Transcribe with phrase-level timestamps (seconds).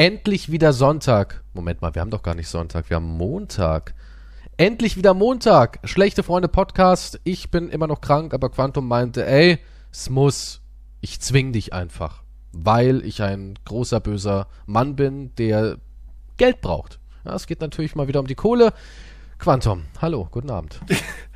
[0.00, 1.44] Endlich wieder Sonntag.
[1.52, 3.92] Moment mal, wir haben doch gar nicht Sonntag, wir haben Montag.
[4.56, 5.78] Endlich wieder Montag.
[5.84, 7.20] Schlechte Freunde Podcast.
[7.24, 9.58] Ich bin immer noch krank, aber Quantum meinte, ey,
[9.92, 10.62] es muss.
[11.02, 12.22] Ich zwing dich einfach.
[12.50, 15.76] Weil ich ein großer böser Mann bin, der
[16.38, 16.98] Geld braucht.
[17.26, 18.72] Ja, es geht natürlich mal wieder um die Kohle.
[19.38, 20.80] Quantum, hallo, guten Abend.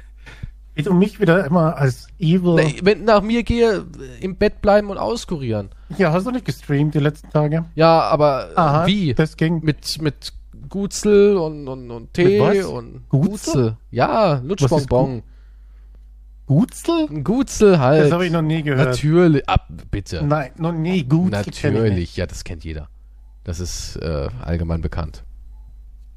[0.75, 2.55] Geht um mich wieder immer als evil.
[2.55, 3.85] Nee, wenn nach mir gehe,
[4.21, 5.71] im Bett bleiben und auskurieren.
[5.99, 7.65] Ja, hast du nicht gestreamt die letzten Tage?
[7.77, 9.15] Ja, aber äh, Aha, wie?
[9.15, 9.61] Das ging.
[9.63, 10.33] Mit, mit
[10.69, 13.77] Gutzel und, und, und Tee und Gutzel?
[13.93, 15.23] Ja, Lutschbonbon.
[16.47, 17.07] Gutzel?
[17.09, 18.05] Ein Gutzel halt.
[18.05, 18.89] Das habe ich noch nie gehört.
[18.89, 19.49] Natürlich.
[19.49, 20.25] Ab, bitte.
[20.25, 21.05] Nein, noch nie.
[21.05, 21.31] Gutzel.
[21.71, 22.17] Natürlich.
[22.17, 22.89] Ja, das kennt jeder.
[23.45, 25.23] Das ist äh, allgemein bekannt.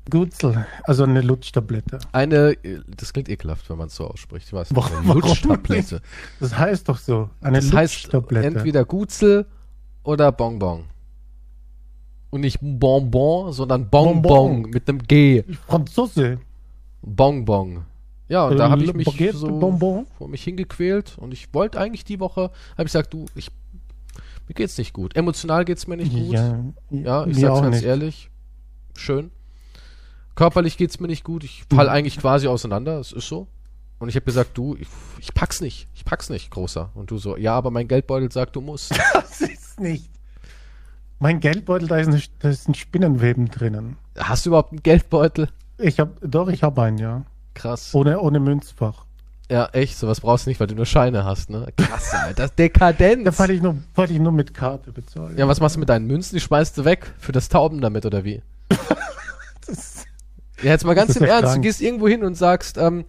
[0.09, 1.99] Gutzel, also eine Lutschtablette.
[2.11, 2.55] Eine,
[2.87, 4.47] das klingt ekelhaft, wenn man es so ausspricht.
[4.47, 6.01] Ich weiß nicht, eine warum Lutschtablette.
[6.39, 7.29] Das heißt doch so.
[7.41, 8.47] Eine Das heißt Lutschtablette.
[8.47, 9.45] entweder Gutzel
[10.03, 10.85] oder Bonbon.
[12.29, 14.69] Und nicht Bonbon, sondern Bonbon, Bonbon.
[14.71, 15.43] mit einem G.
[15.67, 16.39] Franzose.
[17.01, 17.85] Bonbon.
[18.29, 20.05] Ja, und da habe ich mich Baguette so Bonbon.
[20.17, 22.41] vor mich hingequält und ich wollte eigentlich die Woche,
[22.73, 23.49] habe ich gesagt, du, ich,
[24.49, 25.15] mir geht's nicht gut.
[25.15, 26.33] Emotional geht's mir nicht gut.
[26.33, 27.85] Ja, Ja, ich sag's ganz nicht.
[27.85, 28.29] ehrlich.
[28.97, 29.31] Schön.
[30.37, 31.43] Körperlich geht's mir nicht gut.
[31.43, 31.75] Ich Mhm.
[31.75, 32.99] fall eigentlich quasi auseinander.
[32.99, 33.47] Es ist so.
[33.99, 34.87] Und ich habe gesagt, du, ich,
[35.19, 35.87] ich pack's nicht.
[35.95, 36.91] Ich pack's nicht, großer.
[36.93, 38.93] Und du so, ja, aber mein Geldbeutel sagt, du musst.
[39.13, 40.09] Das ist nicht.
[41.19, 43.97] Mein Geldbeutel, da ist, eine, da ist ein Spinnenweben drinnen.
[44.17, 45.49] Hast du überhaupt einen Geldbeutel?
[45.79, 47.23] Ich hab, doch, ich habe einen, ja.
[47.55, 47.93] Krass.
[47.95, 49.05] Ohne, ohne Münzfach.
[49.49, 51.67] Ja, echt, sowas brauchst du nicht, weil du nur Scheine hast, ne?
[51.77, 52.49] Krass, Alter.
[52.49, 53.23] Dekadenz.
[53.23, 55.35] Da falle ich, nur- ich nur mit Karte bezahlen.
[55.37, 56.35] Ja, was machst du mit deinen Münzen?
[56.35, 58.43] Die schmeißt du weg für das Tauben damit, oder wie?
[59.65, 60.05] Das,
[60.61, 61.63] Ja, jetzt mal ganz im Ernst, du krank.
[61.63, 63.05] gehst irgendwo hin und sagst, ähm,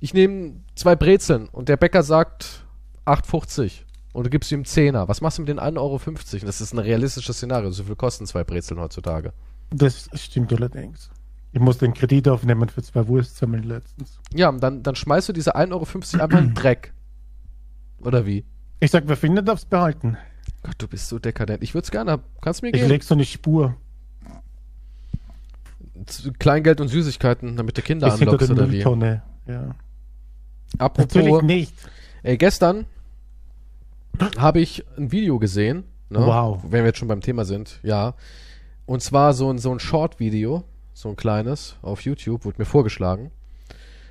[0.00, 2.64] ich nehme zwei Brezeln und der Bäcker sagt
[3.06, 3.82] 8,50
[4.12, 5.06] und du gibst ihm 10er.
[5.08, 6.00] Was machst du mit den 1,50 Euro?
[6.46, 7.70] Das ist ein realistisches Szenario.
[7.70, 9.32] So viel kosten zwei Brezeln heutzutage.
[9.70, 11.10] das stimmt allerdings.
[11.52, 14.20] Ich musste einen Kredit aufnehmen für zwei Wurstsemmeln letztens.
[14.32, 16.92] Ja, und dann, dann schmeißt du diese 1,50 Euro einfach in den Dreck.
[18.00, 18.44] Oder wie?
[18.78, 20.16] Ich sag, wer findet, darf's behalten.
[20.62, 21.62] Gott, du bist so dekadent.
[21.62, 22.20] Ich würde es gerne.
[22.40, 22.88] Kannst du mir Ich geben?
[22.88, 23.74] leg so eine Spur.
[26.38, 28.76] Kleingeld und Süßigkeiten, damit du Kinder Bis anlockst, der oder wie?
[28.76, 29.22] Mülltonne.
[29.46, 29.74] Ja.
[30.78, 31.74] Apropos, Natürlich nicht.
[32.22, 32.86] Ey, gestern
[34.38, 35.84] habe ich ein Video gesehen.
[36.08, 36.18] Ne?
[36.18, 36.62] Wow.
[36.62, 38.14] Wenn wir jetzt schon beim Thema sind, ja.
[38.86, 43.30] Und zwar so ein, so ein Short-Video, so ein kleines, auf YouTube, wurde mir vorgeschlagen.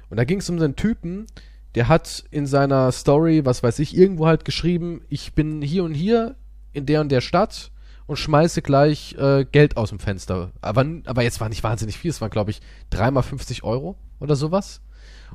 [0.09, 1.27] Und da ging es um einen Typen,
[1.75, 5.93] der hat in seiner Story, was weiß ich, irgendwo halt geschrieben, ich bin hier und
[5.93, 6.35] hier
[6.73, 7.71] in der und der Stadt
[8.09, 10.51] und schmeiße gleich äh, Geld aus dem Fenster.
[10.61, 12.59] Aber, aber jetzt war nicht wahnsinnig viel, es waren, glaube ich,
[12.89, 14.81] dreimal 50 Euro oder sowas.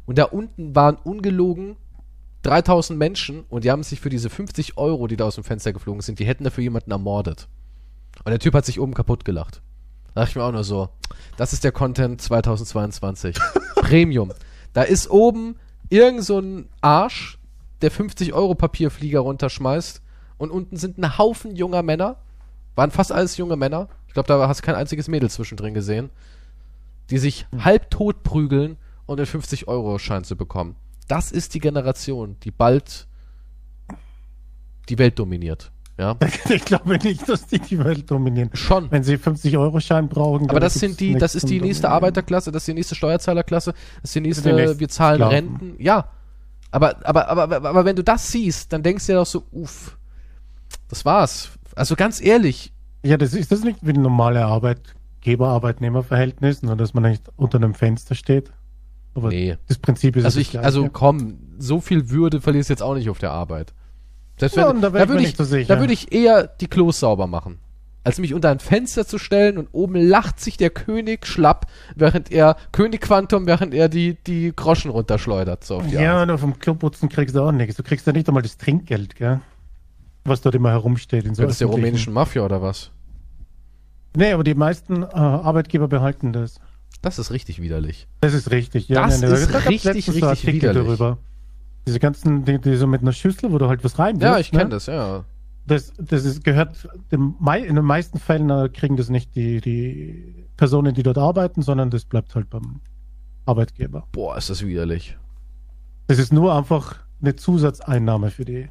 [0.07, 1.77] Und da unten waren ungelogen
[2.43, 5.73] 3000 Menschen und die haben sich für diese 50 Euro, die da aus dem Fenster
[5.73, 7.47] geflogen sind, die hätten dafür jemanden ermordet.
[8.25, 9.63] Und der Typ hat sich oben kaputt gelacht.
[10.13, 10.89] Da dachte ich mir auch nur so,
[11.37, 13.37] das ist der Content 2022.
[13.77, 14.33] Premium.
[14.73, 15.55] Da ist oben
[15.91, 17.39] irgend so ein Arsch,
[17.83, 20.03] der 50 Euro Papierflieger runterschmeißt
[20.39, 22.17] und unten sind ein Haufen junger Männer.
[22.75, 23.89] Waren fast alles junge Männer.
[24.09, 26.11] Ich glaube, da hast du kein einziges Mädel zwischendrin gesehen.
[27.11, 28.77] Die sich halbtot prügeln,
[29.07, 30.77] um den 50-Euro-Schein zu bekommen.
[31.09, 33.07] Das ist die Generation, die bald
[34.89, 35.71] die Welt dominiert.
[35.99, 36.17] Ja,
[36.49, 38.51] Ich glaube nicht, dass die die Welt dominieren.
[38.55, 38.91] schon.
[38.91, 40.51] Wenn sie 50-Euro-Schein brauchen.
[40.51, 41.93] Aber das sind die, das ist die nächste Dominieren.
[42.05, 45.35] Arbeiterklasse, das ist die nächste Steuerzahlerklasse, das ist die nächste, Die nächsten wir zahlen Sklaven.
[45.35, 45.75] Renten.
[45.83, 46.09] Ja.
[46.73, 49.45] Aber, aber, aber, aber, aber wenn du das siehst, dann denkst du ja doch so,
[49.53, 49.97] uff,
[50.89, 51.51] das war's.
[51.77, 52.73] Also ganz ehrlich,
[53.05, 57.75] Ja, das ist das nicht wie ein normales Arbeitgeber-Arbeitnehmer-Verhältnis, nur dass man nicht unter einem
[57.75, 58.51] Fenster steht.
[59.15, 59.57] Aber nee.
[59.69, 60.67] das Prinzip ist Also ich, Gleiche.
[60.67, 63.73] also komm, so viel Würde verlierst du jetzt auch nicht auf der Arbeit.
[64.39, 67.01] Selbst Ja, wenn, und da da, würde ich, so da würde ich eher die Klos
[67.01, 67.59] sauber machen.
[68.03, 72.31] Als mich unter ein Fenster zu stellen und oben lacht sich der König schlapp, während
[72.31, 75.65] er, König Quantum, während er die, die Groschen runterschleudert.
[75.65, 76.29] So auf die ja, Art.
[76.29, 77.77] nur vom Kloputzen kriegst du auch nichts.
[77.77, 79.41] Du kriegst ja nicht einmal das Trinkgeld, gell?
[80.25, 81.25] Was dort immer herumsteht.
[81.25, 82.91] In so Das ist der rumänischen Mafia oder was?
[84.17, 86.61] Nee, aber die meisten äh, Arbeitgeber behalten das.
[87.03, 88.09] Das ist richtig widerlich.
[88.21, 88.89] Das ist richtig.
[88.89, 90.85] Ja, Das nee, nee, ist da richtig, letztens so richtig Artikel widerlich.
[90.87, 91.19] darüber.
[91.87, 94.51] Diese ganzen, die, die so mit einer Schüssel, wo du halt was rein Ja, ich
[94.51, 95.25] kenne das, ja.
[95.67, 97.37] Das, das ist, gehört, dem,
[97.67, 101.91] in den meisten Fällen äh, kriegen das nicht die, die Personen, die dort arbeiten, sondern
[101.91, 102.81] das bleibt halt beim
[103.47, 104.07] Arbeitgeber.
[104.13, 105.17] Boah, ist das widerlich.
[106.07, 108.69] Das ist nur einfach eine Zusatzeinnahme für die.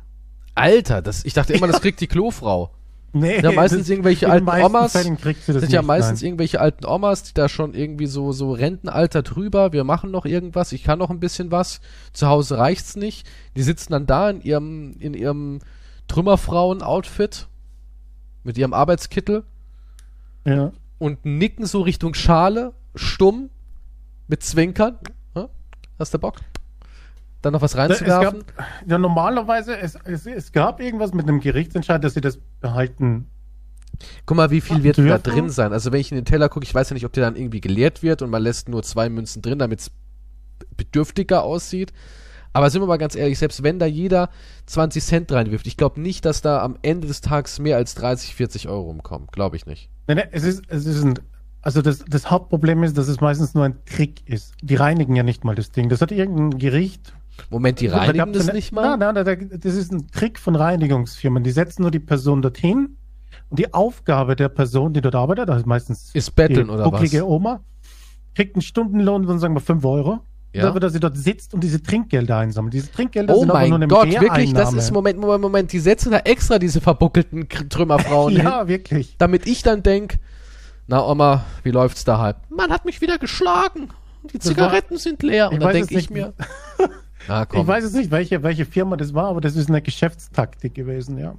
[0.55, 2.71] Alter, das, ich dachte immer, das kriegt die Klofrau.
[3.15, 4.93] Nee, Ja, meistens irgendwelche alten Omas.
[4.93, 6.29] Fällen kriegst du Das sind ja nicht, meistens nein.
[6.29, 10.71] irgendwelche alten Omas, die da schon irgendwie so, so Rentenalter drüber, wir machen noch irgendwas,
[10.71, 11.79] ich kann noch ein bisschen was,
[12.13, 13.27] zu Hause reicht's nicht.
[13.55, 15.59] Die sitzen dann da in ihrem, in ihrem
[16.07, 17.47] Trümmerfrauen-Outfit
[18.43, 19.43] mit ihrem Arbeitskittel
[20.43, 20.71] Ja.
[20.97, 23.51] und nicken so Richtung Schale, stumm,
[24.27, 24.97] mit Zwinkern.
[25.35, 25.49] Ja?
[25.99, 26.37] Hast du Bock?
[27.43, 28.43] Dann noch was Es gab, reinzuwerfen?
[28.87, 33.27] ja, normalerweise, es, es, es gab irgendwas mit einem Gerichtsentscheid, dass sie das behalten.
[34.25, 35.73] Guck mal, wie viel wird da drin sein?
[35.73, 37.61] Also wenn ich in den Teller gucke, ich weiß ja nicht, ob der dann irgendwie
[37.61, 39.91] geleert wird und man lässt nur zwei Münzen drin, damit es
[40.77, 41.93] bedürftiger aussieht.
[42.53, 44.29] Aber sind wir mal ganz ehrlich, selbst wenn da jeder
[44.67, 48.35] 20 Cent reinwirft, ich glaube nicht, dass da am Ende des Tages mehr als 30,
[48.35, 49.27] 40 Euro rumkommen.
[49.31, 49.89] Glaube ich nicht.
[50.07, 51.19] Nein, nein, es ist, es ist ein,
[51.61, 54.53] also das, das Hauptproblem ist, dass es meistens nur ein Trick ist.
[54.61, 55.89] Die reinigen ja nicht mal das Ding.
[55.89, 57.13] Das hat irgendein Gericht.
[57.49, 58.97] Moment, die Da reinigen gab's das nicht mal?
[58.97, 61.43] Nein, nein, nein, das ist ein Trick von Reinigungsfirmen.
[61.43, 62.97] Die setzen nur die Person dorthin
[63.49, 67.13] und die Aufgabe der Person, die dort arbeitet, das ist meistens Ist betteln oder was?
[67.21, 67.61] Oma,
[68.35, 70.19] kriegt einen Stundenlohn von, sagen wir, 5 Euro.
[70.55, 70.63] Ja.
[70.63, 72.75] Dafür, dass sie dort sitzt und diese Trinkgelder einsammelt.
[72.75, 74.53] Diese Trinkgelder Oh sind aber nur Gott, wirklich?
[74.53, 79.15] Das ist, Moment, Moment, Moment, die setzen da extra diese verbuckelten Trümmerfrauen hin, Ja, wirklich.
[79.17, 80.19] damit ich dann denk,
[80.85, 82.35] na Oma, wie läuft's da halt?
[82.49, 83.89] Man hat mich wieder geschlagen.
[84.31, 85.51] Die Das war- Zigaretten sind leer.
[85.51, 86.33] Und dann weiß denk es ich mir,
[87.27, 90.73] komm, Ich weiß jetzt nicht, welche, welche Firma das war, aber das ist eine Geschäftstaktik
[90.73, 91.35] gewesen, ja.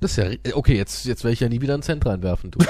[0.00, 2.58] das ist ja, okay, jetzt, jetzt werde ich ja nie wieder einen Cent reinwerfen, du.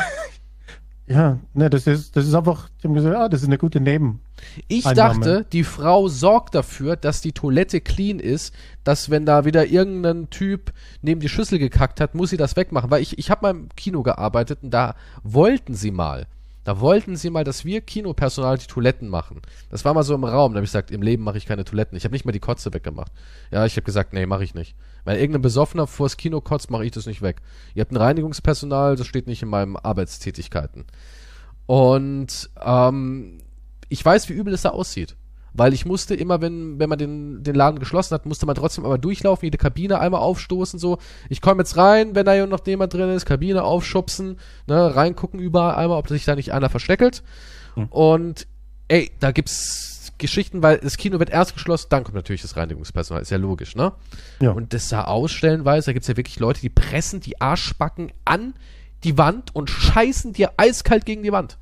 [1.09, 3.79] Ja, ne, das ist, das ist einfach, die haben gesagt, ah, das ist eine gute
[3.79, 4.21] Neben.
[4.67, 5.21] Ich Einnahme.
[5.21, 10.31] dachte, die Frau sorgt dafür, dass die Toilette clean ist, dass wenn da wieder irgendein
[10.31, 10.73] Typ
[11.03, 12.91] neben die Schüssel gekackt hat, muss sie das wegmachen.
[12.91, 16.27] Weil ich, ich habe mal im Kino gearbeitet und da wollten sie mal,
[16.67, 19.41] da wollten sie mal, dass wir Kinopersonal die Toiletten machen.
[19.71, 20.53] Das war mal so im Raum.
[20.53, 21.97] Da habe ich gesagt, im Leben mache ich keine Toiletten.
[21.97, 23.13] Ich habe nicht mal die Kotze weggemacht.
[23.53, 24.75] Ja, ich habe gesagt, nee, mache ich nicht.
[25.05, 27.41] Weil irgendein Besoffener vors Kino kotzt, mache ich das nicht weg.
[27.77, 30.87] Ihr habt ein Reinigungspersonal, das steht nicht in meinen Arbeitstätigkeiten.
[31.67, 33.39] Und ähm,
[33.89, 35.15] ich weiß, wie übel es da aussieht.
[35.57, 38.85] Weil ich musste immer, wenn, wenn man den, den Laden geschlossen hat, musste man trotzdem
[38.85, 40.99] einmal durchlaufen, jede Kabine einmal aufstoßen, so.
[41.29, 45.41] Ich komme jetzt rein, wenn da hier noch jemand drin ist, Kabine aufschubsen, ne, reingucken
[45.41, 47.23] überall einmal, ob sich da nicht einer versteckelt.
[47.75, 47.87] Hm.
[47.87, 48.47] Und,
[48.89, 53.23] ey, da gibt's Geschichten, weil das Kino wird erst geschlossen, dann kommt natürlich das Reinigungspersonal,
[53.23, 53.93] ist ja logisch, ne?
[54.41, 54.53] Ja.
[54.53, 58.55] Und das sah aus, stellenweise, da gibt's ja wirklich Leute, die pressen die Arschbacken an
[59.05, 61.59] die Wand und scheißen dir eiskalt gegen die Wand.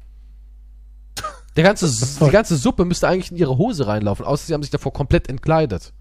[1.57, 1.89] Der ganze,
[2.25, 5.29] die ganze Suppe müsste eigentlich in ihre Hose reinlaufen, außer sie haben sich davor komplett
[5.29, 5.93] entkleidet.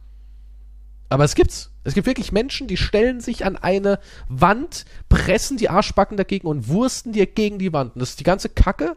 [1.09, 1.69] Aber es gibt's.
[1.83, 6.69] Es gibt wirklich Menschen, die stellen sich an eine Wand, pressen die Arschbacken dagegen und
[6.69, 7.94] wursten dir gegen die Wand.
[7.94, 8.95] Und das ist die ganze Kacke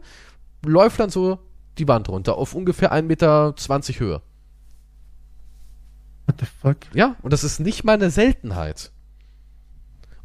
[0.65, 1.39] läuft dann so
[1.77, 3.53] die Wand runter auf ungefähr 1,20 Meter
[3.99, 4.21] Höhe.
[6.25, 6.77] What the fuck?
[6.93, 8.91] Ja, und das ist nicht mal eine Seltenheit.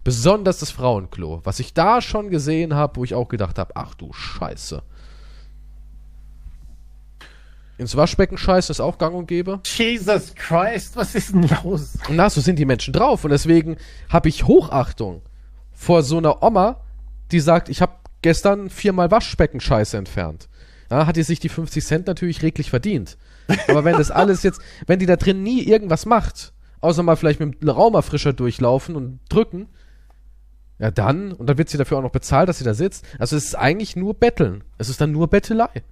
[0.05, 3.95] Besonders das Frauenklo, was ich da schon gesehen habe, wo ich auch gedacht habe, ach
[3.95, 4.83] du Scheiße.
[7.83, 9.61] Ins Waschbecken scheißen ist auch gang und gäbe.
[9.65, 11.99] Jesus Christ, was ist denn los?
[12.09, 13.25] Und na, so sind die Menschen drauf.
[13.25, 13.77] Und deswegen
[14.09, 15.23] habe ich Hochachtung
[15.73, 16.81] vor so einer Oma,
[17.33, 17.93] die sagt, ich habe
[18.23, 20.49] gestern viermal Waschbecken-Scheiße entfernt.
[20.91, 23.19] Ja, hat die sich die 50 Cent natürlich reglich verdient.
[23.69, 27.41] Aber wenn das alles jetzt, wenn die da drin nie irgendwas macht, außer mal vielleicht
[27.41, 29.69] mit dem Raumerfrischer durchlaufen und drücken,
[30.79, 33.05] ja dann, und dann wird sie dafür auch noch bezahlt, dass sie da sitzt.
[33.19, 34.65] Also es ist eigentlich nur Betteln.
[34.79, 35.83] Es ist dann nur Bettelei.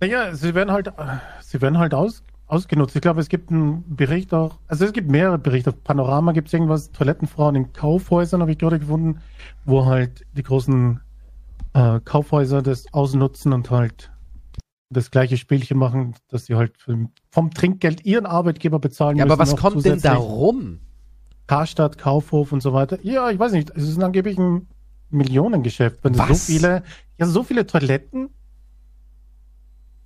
[0.00, 0.92] Naja, sie werden halt,
[1.40, 2.96] sie werden halt aus, ausgenutzt.
[2.96, 5.70] Ich glaube, es gibt einen Bericht auch, also es gibt mehrere Berichte.
[5.70, 9.20] Auf Panorama gibt es irgendwas, Toilettenfrauen in Kaufhäusern habe ich gerade gefunden,
[9.64, 11.00] wo halt die großen
[11.74, 14.10] äh, Kaufhäuser das ausnutzen und halt
[14.92, 16.72] das gleiche Spielchen machen, dass sie halt
[17.30, 20.80] vom- Trinkgeld ihren Arbeitgeber bezahlen Ja, aber müssen, was noch kommt denn da rum?
[21.46, 22.98] Karstadt, Kaufhof und so weiter.
[23.02, 23.70] Ja, ich weiß nicht.
[23.76, 24.66] Es ist angeblich ein
[25.10, 26.02] Millionengeschäft.
[26.02, 26.46] Wenn so Was?
[26.46, 26.82] viele,
[27.18, 28.30] ja, so viele Toiletten,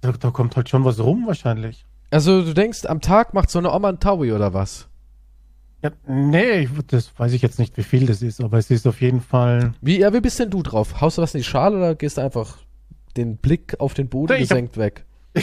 [0.05, 1.85] da, da kommt halt schon was rum wahrscheinlich.
[2.11, 4.89] Also du denkst, am Tag macht so eine Oma ein Taui oder was?
[5.83, 8.87] Ja, nee, ich, das weiß ich jetzt nicht, wie viel das ist, aber es ist
[8.87, 9.75] auf jeden Fall.
[9.81, 11.01] Wie, ja, wie bist denn du drauf?
[11.01, 12.59] Haust du was in die Schale oder gehst du einfach
[13.17, 15.05] den Blick auf den Boden Nee, ich hab- gesenkt weg?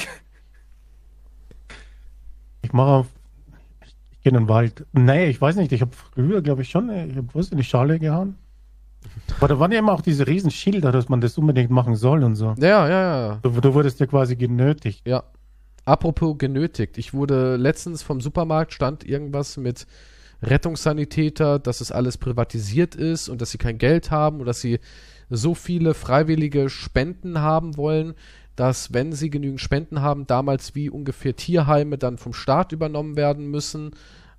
[2.63, 3.07] Ich mache auf.
[3.83, 4.85] Ich, ich gehe in den Wald.
[4.93, 5.71] Nee, ich weiß nicht.
[5.71, 8.37] Ich habe früher, glaube ich, schon, ich habe was in die Schale gehauen.
[9.38, 12.24] Aber da waren ja immer auch diese riesen Schilder, dass man das unbedingt machen soll
[12.24, 12.53] und so.
[12.60, 13.39] Ja, ja, ja.
[13.41, 15.01] Du, du wurdest ja quasi genötigt.
[15.08, 15.24] Ja.
[15.86, 16.98] Apropos genötigt.
[16.98, 19.88] Ich wurde letztens vom Supermarkt stand irgendwas mit
[20.43, 24.79] Rettungssanitäter, dass es alles privatisiert ist und dass sie kein Geld haben und dass sie
[25.29, 28.13] so viele freiwillige Spenden haben wollen,
[28.55, 33.50] dass wenn sie genügend Spenden haben, damals wie ungefähr Tierheime dann vom Staat übernommen werden
[33.50, 33.91] müssen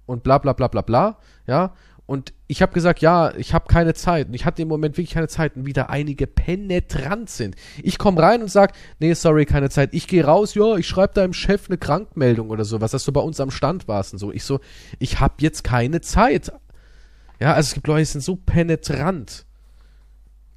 [0.07, 1.19] und bla bla bla bla bla.
[1.47, 1.75] Ja.
[2.06, 4.28] Und ich habe gesagt, ja, ich habe keine Zeit.
[4.28, 5.56] Und ich hatte im Moment wirklich keine Zeit.
[5.56, 7.54] Und wieder einige penetrant sind.
[7.82, 9.94] Ich komme rein und sag, nee, sorry, keine Zeit.
[9.94, 13.21] Ich gehe raus, ja, ich schreibe deinem Chef eine Krankmeldung oder sowas, dass du bei
[13.21, 14.32] uns am Stand warst und so.
[14.32, 14.61] Ich so,
[14.99, 16.52] ich habe jetzt keine Zeit.
[17.40, 19.47] Ja, also es gibt Leute, die sind so penetrant.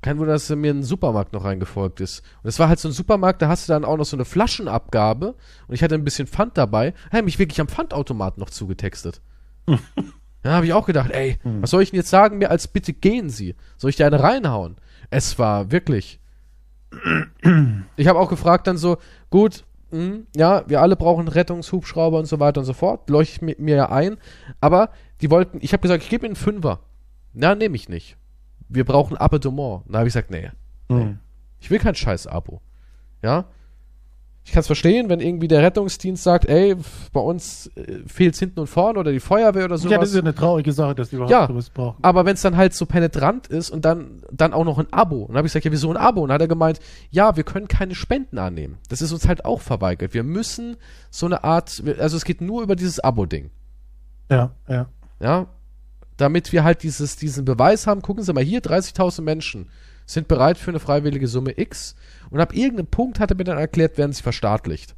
[0.01, 2.21] Kein Wunder, dass mir in den Supermarkt noch reingefolgt ist.
[2.43, 4.25] Und es war halt so ein Supermarkt, da hast du dann auch noch so eine
[4.25, 5.35] Flaschenabgabe
[5.67, 6.93] und ich hatte ein bisschen Pfand dabei.
[7.11, 9.21] Hat mich wirklich am Pfandautomaten noch zugetextet.
[10.45, 11.61] da habe ich auch gedacht, ey, Hm.
[11.61, 13.55] was soll ich denn jetzt sagen, mir als bitte gehen Sie?
[13.77, 14.75] Soll ich dir eine reinhauen?
[15.09, 16.19] Es war wirklich.
[17.97, 18.97] Ich habe auch gefragt dann so,
[19.29, 23.09] gut, mh, ja, wir alle brauchen Rettungshubschrauber und so weiter und so fort.
[23.09, 24.17] Leuchtet mir, mir ja ein.
[24.61, 24.89] Aber
[25.21, 26.79] die wollten, ich habe gesagt, ich gebe ihnen einen Fünfer.
[27.33, 28.17] Na, nehme ich nicht.
[28.69, 29.83] Wir brauchen Abonnement.
[29.87, 30.49] Da habe ich gesagt, nee,
[30.89, 31.19] Hm.
[31.59, 32.61] ich will kein scheiß Abo.
[33.23, 33.45] Ja?
[34.47, 36.75] Ich kann es verstehen, wenn irgendwie der Rettungsdienst sagt, ey,
[37.11, 39.91] bei uns äh, fehlt's hinten und vorne oder die Feuerwehr oder sowas.
[39.91, 41.47] Ja, das ist ja eine traurige Sache, dass die überhaupt Ja.
[41.47, 41.97] sowas brauchen.
[42.03, 45.21] Aber wenn es dann halt so penetrant ist und dann, dann auch noch ein Abo.
[45.23, 46.21] Und dann habe ich gesagt, ja, wieso ein Abo?
[46.21, 48.77] Und dann hat er gemeint, ja, wir können keine Spenden annehmen.
[48.87, 50.13] Das ist uns halt auch verweigert.
[50.13, 50.77] Wir müssen
[51.09, 53.49] so eine Art, also es geht nur über dieses Abo-Ding.
[54.29, 54.87] Ja, ja.
[55.19, 55.47] Ja,
[56.17, 59.69] damit wir halt dieses, diesen Beweis haben, gucken Sie mal hier, 30.000 Menschen
[60.05, 61.95] sind bereit für eine freiwillige Summe X
[62.29, 64.95] und ab irgendeinem Punkt hat er mir dann erklärt, werden sie verstaatlicht,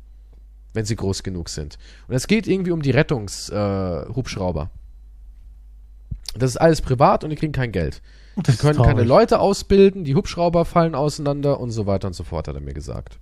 [0.74, 1.77] wenn sie groß genug sind.
[2.07, 4.63] Und es geht irgendwie um die Rettungshubschrauber.
[4.63, 8.01] Äh, das ist alles privat und die kriegen kein Geld.
[8.36, 9.03] Das Die können keine.
[9.03, 12.74] Leute ausbilden, die Hubschrauber fallen auseinander und so weiter und so fort, hat er mir
[12.74, 13.19] gesagt.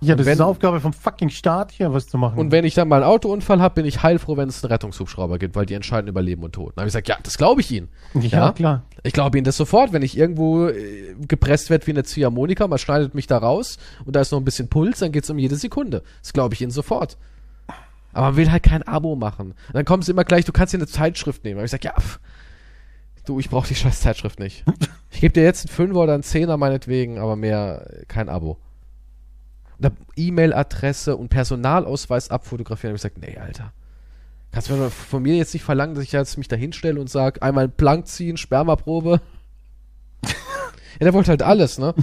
[0.00, 2.38] Ja, das wenn- ist Aufgabe vom fucking Staat hier, was zu machen.
[2.38, 5.38] Und wenn ich dann mal einen Autounfall habe, bin ich heilfroh, wenn es einen Rettungshubschrauber
[5.38, 6.72] gibt, weil die entscheiden über Leben und Tod.
[6.76, 7.88] Dann habe ich gesagt, ja, das glaube ich Ihnen.
[8.14, 8.52] ja, ja.
[8.52, 8.82] klar.
[9.02, 12.78] Ich glaube Ihnen das sofort, wenn ich irgendwo äh, gepresst werde wie eine Ziehharmonika, man
[12.78, 15.56] schneidet mich da raus und da ist noch ein bisschen Puls, dann geht's um jede
[15.56, 16.02] Sekunde.
[16.22, 17.16] Das glaube ich Ihnen sofort.
[18.12, 19.48] Aber man will halt kein Abo machen.
[19.68, 21.58] Und dann kommen sie immer gleich, du kannst dir eine Zeitschrift nehmen.
[21.58, 22.18] Aber ich sag, ja, pff,
[23.26, 24.64] du, ich brauche die scheiß Zeitschrift nicht.
[25.10, 28.58] Ich gebe dir jetzt einen Fünfer oder einen Zehner meinetwegen, aber mehr äh, kein Abo.
[29.78, 32.96] Da E-Mail-Adresse und Personalausweis abfotografieren.
[32.96, 33.72] Da hab ich gesagt, nee, Alter.
[34.50, 37.10] Kannst du mir von mir jetzt nicht verlangen, dass ich jetzt mich da hinstelle und
[37.10, 39.20] sage, einmal Plank ziehen, Spermaprobe?
[40.24, 40.30] ja,
[41.00, 41.94] der wollte halt alles, ne?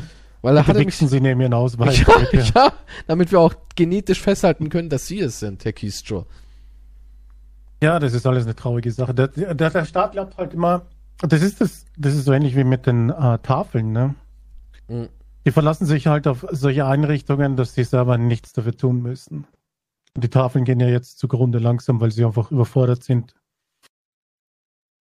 [0.41, 0.95] Weil er hatte mich.
[0.95, 1.99] Sie neben Ihren Ausweis.
[2.07, 2.51] Ja, bitte.
[2.53, 2.73] ja,
[3.07, 6.27] damit wir auch genetisch festhalten können, dass sie es sind, Herr Kiestro.
[7.81, 9.13] Ja, das ist alles eine traurige Sache.
[9.13, 10.83] Der, der, der Staat glaubt halt immer,
[11.19, 14.15] das ist das, das ist so ähnlich wie mit den äh, Tafeln, ne?
[14.87, 15.09] Mhm.
[15.45, 19.45] Die verlassen sich halt auf solche Einrichtungen, dass sie selber nichts dafür tun müssen.
[20.15, 23.35] Und die Tafeln gehen ja jetzt zugrunde langsam, weil sie einfach überfordert sind.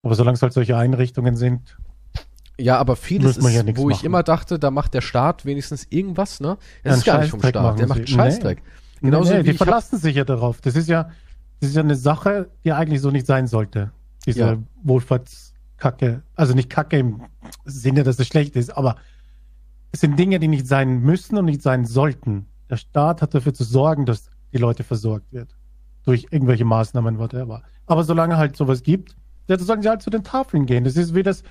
[0.05, 1.77] Aber solange es halt solche Einrichtungen sind,
[2.59, 4.07] Ja, aber vieles ist, ja wo ich machen.
[4.07, 6.57] immer dachte, da macht der Staat wenigstens irgendwas, ne?
[6.85, 8.15] Das Ja, ist gar nicht vom Staat, der macht sie.
[8.15, 8.63] Scheißdreck.
[9.01, 10.61] Genauso nee, wie die ich hab, verlassen sich ja darauf.
[10.61, 11.11] Das ist ja,
[11.61, 13.93] das ist ja eine Sache, die eigentlich so nicht sein sollte.
[14.27, 14.57] Diese Ja.
[14.83, 16.23] Wohlfahrtskacke.
[16.35, 17.23] Also nicht Kacke im
[17.65, 18.97] Sinne, dass es schlecht ist, aber
[19.93, 22.47] es sind Dinge, die nicht sein müssen und nicht sein sollten.
[22.71, 25.57] Der Staat hat dafür zu sorgen, dass die Leute versorgt wird.
[26.05, 27.63] Durch irgendwelche Maßnahmen, whatever.
[27.87, 29.17] Aber solange halt sowas gibt,
[29.47, 30.85] dann sollen sie halt zu den Tafeln gehen.
[30.85, 31.43] Das ist wie das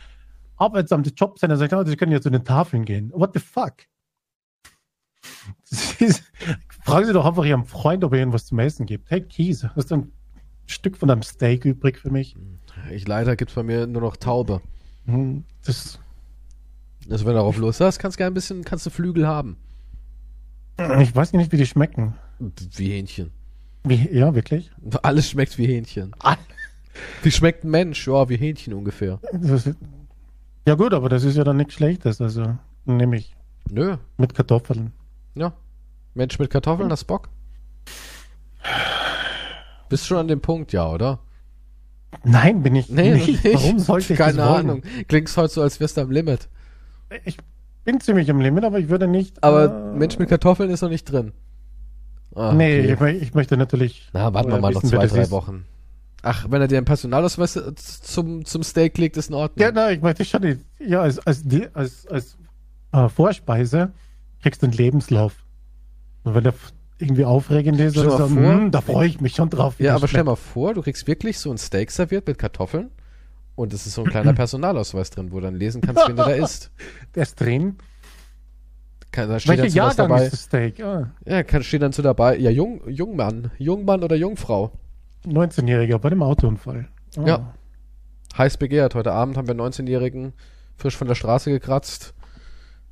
[0.57, 3.11] Arbeitsamt, das Jobcenter sagt, oh, sie können ja zu den Tafeln gehen.
[3.13, 3.73] What the fuck?
[5.99, 6.23] Ist,
[6.83, 9.09] fragen Sie doch einfach Ihrem Freund, ob er Ihnen was zum Essen gibt.
[9.09, 10.11] Hey, Kies, hast du ein
[10.65, 12.35] Stück von deinem Steak übrig für mich?
[12.91, 14.61] ich leider gibt's bei mir nur noch Taube.
[15.05, 15.99] Hm, Das,
[17.09, 19.57] Also wenn du darauf los hast, kannst du gerne ein bisschen, kannst du Flügel haben.
[20.99, 22.15] ich weiß nicht, wie die schmecken.
[22.39, 23.31] Wie Hähnchen.
[23.83, 24.71] Wie, ja, wirklich?
[25.01, 26.13] Alles schmeckt wie Hähnchen.
[27.23, 28.07] Wie schmeckt ein Mensch?
[28.07, 29.19] Ja, wie Hähnchen ungefähr.
[29.33, 29.69] Das,
[30.67, 32.19] ja gut, aber das ist ja dann nichts Schlechtes.
[32.21, 33.33] Also nehme ich
[33.69, 34.91] Nö, mit Kartoffeln.
[35.35, 35.53] ja.
[36.13, 37.29] Mensch mit Kartoffeln, hast Bock?
[39.89, 41.19] Bist schon an dem Punkt, ja, oder?
[42.23, 43.43] Nein, bin ich Nee, nicht.
[43.45, 44.47] Warum sollte ich Keine das?
[44.59, 44.81] Ahnung.
[45.07, 46.49] Klingst heute so, als wärst du am Limit.
[47.25, 47.37] Ich
[47.85, 49.43] bin ziemlich im Limit, aber ich würde nicht.
[49.43, 51.31] Aber äh, Mensch mit Kartoffeln ist noch nicht drin.
[52.35, 53.15] Ah, Nee, okay.
[53.17, 54.09] ich, ich möchte natürlich.
[54.13, 55.31] Na, warten wir mal noch zwei, drei.
[55.31, 55.65] Wochen.
[56.21, 57.57] Ach, wenn er dir einen Personalausweis
[58.03, 59.65] zum, zum Steak legt, ist in Ordnung.
[59.65, 62.37] Ja, nein, ich möchte schon, die- ja, als, als, die, als, als
[62.91, 63.91] äh, Vorspeise
[64.41, 65.33] kriegst du einen Lebenslauf.
[66.23, 66.53] Und wenn der
[66.99, 69.79] irgendwie aufregend ist, oder so, vor- hm, da freue ich mich schon drauf.
[69.79, 72.89] Ja, aber stell mal vor, du kriegst wirklich so ein Steak serviert mit Kartoffeln
[73.57, 76.23] und es ist so ein kleiner Personalausweis drin, wo du dann lesen kannst, wen du
[76.23, 76.71] da isst.
[77.15, 77.75] Der ist drin.
[79.11, 80.23] Kann, da steht was Jahrgang dabei.
[80.25, 80.79] ist das Steak?
[80.83, 84.71] Ah, Ja, kann, steht dann so dabei, ja, Jung, Jungmann, Jungmann oder Jungfrau.
[85.25, 86.87] 19-Jähriger bei dem Autounfall.
[87.17, 87.25] Ah.
[87.25, 87.53] Ja.
[88.37, 88.93] Heiß begehrt.
[88.95, 90.33] Heute Abend haben wir einen 19-Jährigen
[90.75, 92.13] frisch von der Straße gekratzt.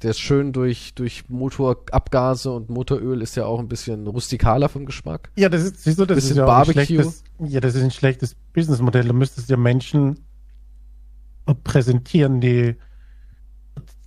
[0.01, 4.85] Der ist schön durch, durch Motorabgase und Motoröl ist ja auch ein bisschen rustikaler vom
[4.85, 5.29] Geschmack.
[5.35, 6.79] Ja, das ist, siehst du, das Bisschen ist ja auch Barbecue.
[6.81, 9.05] ein schlechtes, ja, das ist ein schlechtes Businessmodell.
[9.07, 10.19] Du müsstest ja Menschen
[11.53, 12.75] präsentieren, die,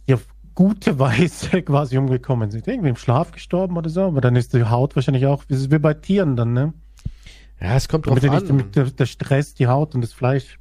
[0.06, 2.66] die auf gute Weise quasi umgekommen sind.
[2.66, 5.70] Irgendwie im Schlaf gestorben oder so, aber dann ist die Haut wahrscheinlich auch, das ist
[5.70, 6.74] wie bei Tieren dann, ne?
[7.60, 8.58] Ja, es kommt drauf Damit, nicht, an.
[8.58, 10.58] damit der, der Stress die Haut und das Fleisch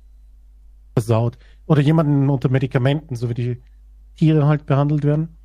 [0.94, 1.38] versaut.
[1.68, 3.62] Oder jemanden unter Medikamenten, so wie die
[4.16, 5.38] Tiere halt behandelt werden.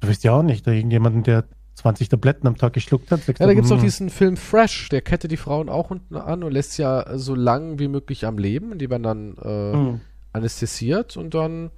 [0.00, 3.26] Du weißt ja auch nicht, da irgendjemanden, der 20 Tabletten am Tag geschluckt hat.
[3.26, 6.42] Ja, da gibt es noch diesen Film Fresh, der kettet die Frauen auch unten an
[6.42, 8.78] und lässt sie ja so lang wie möglich am Leben.
[8.78, 10.00] Die werden dann äh, mhm.
[10.32, 11.70] Anästhesiert und dann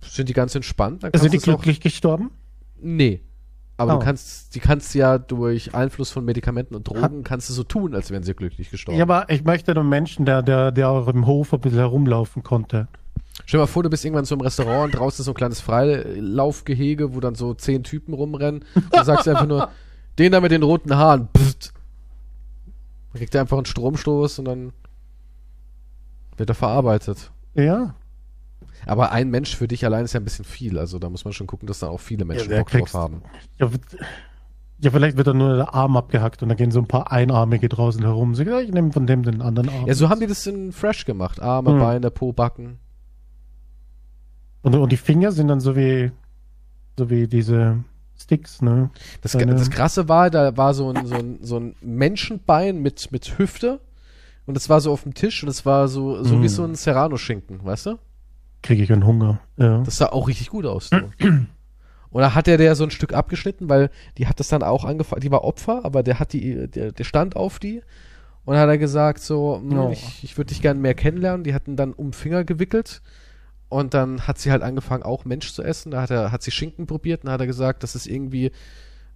[0.00, 1.02] sind die ganz entspannt.
[1.02, 2.30] Dann also sind die glücklich gestorben?
[2.80, 3.20] Nee.
[3.76, 3.98] Aber oh.
[3.98, 7.94] du kannst, die kannst ja durch Einfluss von Medikamenten und Drogen, kannst du so tun,
[7.94, 8.98] als wären sie glücklich gestorben.
[8.98, 12.42] Ja, aber ich möchte einen Menschen, der, der, der auch im Hof ein bisschen herumlaufen
[12.42, 12.88] konnte.
[13.46, 15.36] Stell dir mal vor, du bist irgendwann so im Restaurant und draußen ist so ein
[15.36, 18.64] kleines Freilaufgehege, wo dann so zehn Typen rumrennen.
[18.74, 19.70] Du sagst einfach nur,
[20.18, 21.72] den da mit den roten Haaren, pfft.
[23.12, 24.72] Dann kriegt er einfach einen Stromstoß und dann
[26.36, 27.30] wird er verarbeitet.
[27.54, 27.94] Ja.
[28.86, 30.78] Aber ein Mensch für dich allein ist ja ein bisschen viel.
[30.78, 33.22] Also da muss man schon gucken, dass da auch viele Menschen ja, Bock drauf haben.
[33.58, 33.68] Ja,
[34.80, 37.68] ja, vielleicht wird dann nur der Arm abgehackt und dann gehen so ein paar Einarmige
[37.68, 38.36] draußen herum.
[38.36, 39.86] Sie sagen, ich nehme von dem den anderen Arm.
[39.86, 41.42] Ja, so haben die das in Fresh gemacht.
[41.42, 41.78] Arme, hm.
[41.80, 42.78] Beine, Po, Backen.
[44.62, 46.12] Und, und die Finger sind dann so wie,
[46.96, 47.82] so wie diese
[48.16, 48.90] Sticks, ne?
[49.20, 53.38] Das, das Krasse war, da war so ein, so ein, so ein Menschenbein mit, mit
[53.38, 53.80] Hüfte
[54.48, 56.42] und das war so auf dem Tisch und es war so, so mm.
[56.42, 57.98] wie so ein Serrano-Schinken, weißt du?
[58.62, 59.82] Kriege ich einen Hunger, ja.
[59.82, 60.90] Das sah auch richtig gut aus.
[62.10, 64.84] Und da hat der der so ein Stück abgeschnitten, weil die hat das dann auch
[64.84, 67.82] angefangen, die war Opfer, aber der hat die, der, der stand auf die
[68.46, 69.90] und hat er gesagt so, hm, oh.
[69.92, 71.44] ich, ich würde dich gerne mehr kennenlernen.
[71.44, 73.02] Die hatten dann um den Finger gewickelt
[73.68, 75.90] und dann hat sie halt angefangen, auch Mensch zu essen.
[75.90, 78.52] Da hat er, hat sie Schinken probiert und hat er gesagt, das ist irgendwie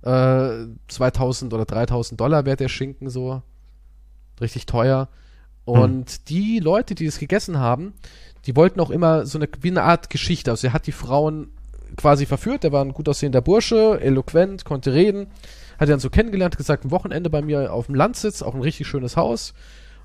[0.02, 3.42] äh, 2000 oder 3000 Dollar wert der Schinken so.
[4.40, 5.08] Richtig teuer.
[5.64, 6.18] Und hm.
[6.28, 7.94] die Leute, die das gegessen haben,
[8.46, 10.50] die wollten auch immer so eine, wie eine Art Geschichte.
[10.50, 11.50] Also er hat die Frauen
[11.96, 12.64] quasi verführt.
[12.64, 15.28] Der war ein gut aussehender Bursche, eloquent, konnte reden.
[15.78, 18.62] Hat er dann so kennengelernt, gesagt, ein Wochenende bei mir auf dem Landsitz, auch ein
[18.62, 19.54] richtig schönes Haus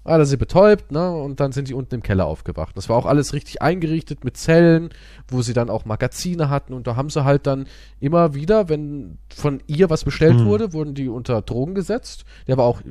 [0.08, 1.12] hat er sie betäubt, ne?
[1.12, 2.78] Und dann sind die unten im Keller aufgewacht.
[2.78, 4.90] Das war auch alles richtig eingerichtet mit Zellen,
[5.28, 7.68] wo sie dann auch Magazine hatten und da haben sie halt dann
[8.00, 10.46] immer wieder, wenn von ihr was bestellt mhm.
[10.46, 12.24] wurde, wurden die unter Drogen gesetzt.
[12.48, 12.82] Der war auch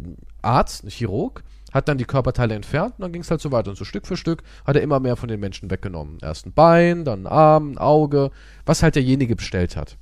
[0.42, 1.42] Arzt, Chirurg,
[1.76, 3.70] hat dann die Körperteile entfernt und dann ging es halt so weiter.
[3.70, 6.18] Und so Stück für Stück hat er immer mehr von den Menschen weggenommen.
[6.22, 8.30] Erst ein Bein, dann ein Arm, ein Auge,
[8.64, 9.96] was halt derjenige bestellt hat.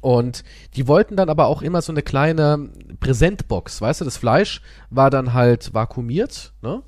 [0.00, 4.60] Und die wollten dann aber auch immer so eine kleine Präsentbox, weißt du, das Fleisch
[4.90, 6.82] war dann halt vakuumiert, ne?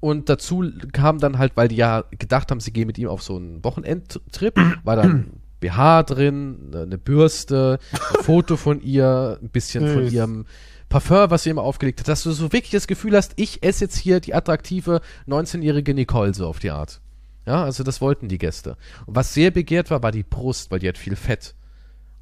[0.00, 3.22] Und dazu kam dann halt, weil die ja gedacht haben, sie gehen mit ihm auf
[3.22, 9.92] so einen Wochenendtrip, war dann BH drin, eine Bürste, ein Foto von ihr, ein bisschen
[9.92, 10.46] von ihrem
[10.90, 13.84] Parfum, was sie immer aufgelegt hat, dass du so wirklich das Gefühl hast, ich esse
[13.84, 17.00] jetzt hier die attraktive 19-jährige Nicole so auf die Art.
[17.46, 18.76] Ja, also das wollten die Gäste.
[19.06, 21.54] Und was sehr begehrt war, war die Brust, weil die hat viel Fett.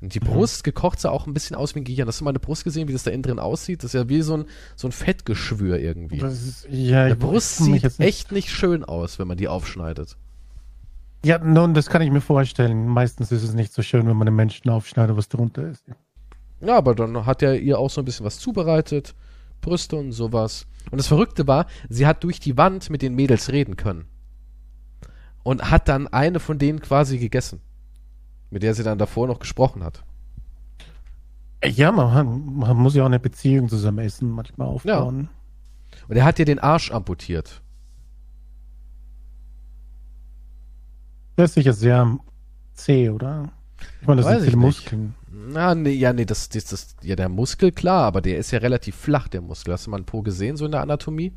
[0.01, 0.27] Und die mhm.
[0.27, 2.07] Brust gekocht sah auch ein bisschen aus wie ein Gehirn.
[2.07, 3.83] Hast du mal eine Brust gesehen, wie das da innen drin aussieht?
[3.83, 4.45] Das ist ja wie so ein,
[4.77, 6.19] so ein Fettgeschwür irgendwie.
[6.19, 8.01] Ist, ja, Der Brust sieht nicht.
[8.01, 10.17] echt nicht schön aus, wenn man die aufschneidet.
[11.25, 12.87] Ja, nun, das kann ich mir vorstellen.
[12.87, 15.85] Meistens ist es nicht so schön, wenn man einen Menschen aufschneidet, was drunter ist.
[16.61, 19.15] Ja, aber dann hat er ihr auch so ein bisschen was zubereitet.
[19.61, 20.67] Brüste und sowas.
[20.91, 24.07] Und das Verrückte war, sie hat durch die Wand mit den Mädels reden können.
[25.43, 27.61] Und hat dann eine von denen quasi gegessen
[28.51, 30.05] mit der sie dann davor noch gesprochen hat.
[31.65, 35.29] Ja, man, man muss ja auch eine Beziehung zusammen essen manchmal aufbauen.
[35.91, 35.99] Ja.
[36.09, 37.63] Und er hat ihr den Arsch amputiert.
[41.37, 42.19] Der ist sicher sehr
[42.75, 43.51] zäh, oder?
[44.01, 45.15] Ich meine, das Weiß sind viele Muskeln.
[45.31, 48.59] Na, nee, ja, nee, das, das, das, ja, der Muskel, klar, aber der ist ja
[48.59, 49.75] relativ flach, der Muskel.
[49.75, 51.33] Hast du mal einen Po gesehen, so in der Anatomie?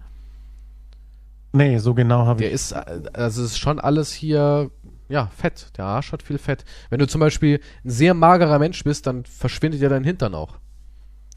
[1.53, 2.47] Nee, so genau habe ich.
[2.47, 4.71] Der ist, also es ist schon alles hier
[5.11, 5.77] ja, Fett.
[5.77, 6.63] Der Arsch hat viel Fett.
[6.89, 10.57] Wenn du zum Beispiel ein sehr magerer Mensch bist, dann verschwindet ja dein Hintern auch.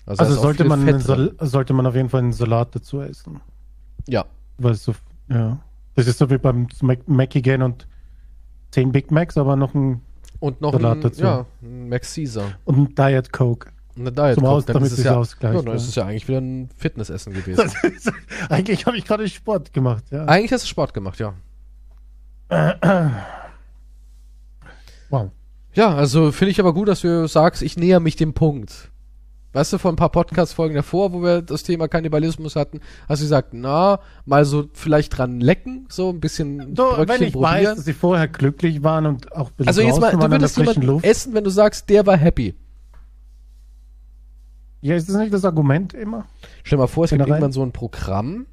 [0.06, 1.00] Also, also sollte, man
[1.40, 3.40] sollte man auf jeden Fall einen Salat dazu essen.
[4.06, 4.26] Ja.
[4.58, 4.94] Weil so,
[5.28, 5.58] ja.
[5.96, 6.68] Das ist so wie beim
[7.06, 7.88] Mac gehen und
[8.70, 10.02] 10 Big Macs, aber noch ein
[10.40, 11.22] und noch Salat ein, dazu.
[11.22, 12.52] Ja, ein Mac Caesar.
[12.64, 13.70] Und ein Diet Coke.
[13.96, 15.54] Eine Diet Zum Aus, damit es ja, ausgleicht.
[15.54, 17.70] Ja, dann ist es ja eigentlich wieder ein Fitnessessen gewesen.
[18.48, 20.24] eigentlich habe ich gerade Sport gemacht, ja.
[20.24, 21.34] Eigentlich hast du Sport gemacht, ja.
[25.10, 25.30] Wow.
[25.74, 28.90] Ja, also finde ich aber gut, dass du sagst, ich näher mich dem Punkt.
[29.54, 33.24] Weißt du, vor ein paar Podcast-Folgen davor, wo wir das Thema Kannibalismus hatten, hast du
[33.24, 37.52] gesagt, na, mal so vielleicht dran lecken, so ein bisschen so, Bröckchen wenn ich probieren.
[37.52, 40.56] weiß, dass sie vorher glücklich waren und auch ein bisschen Also jetzt mal, du würdest
[40.56, 41.04] jemanden Luft.
[41.04, 42.56] essen, wenn du sagst, der war happy.
[44.80, 46.26] Ja, ist das nicht das Argument immer?
[46.64, 48.46] Stell dir mal vor, es gibt irgendwann so ein Programm,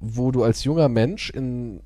[0.00, 1.82] wo du als junger Mensch in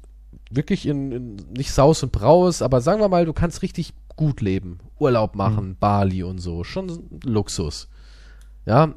[0.49, 4.41] wirklich in, in, nicht Saus und Braus, aber sagen wir mal, du kannst richtig gut
[4.41, 5.77] leben, Urlaub machen, mhm.
[5.81, 7.89] Bali und so, schon Luxus.
[8.67, 8.95] Ja.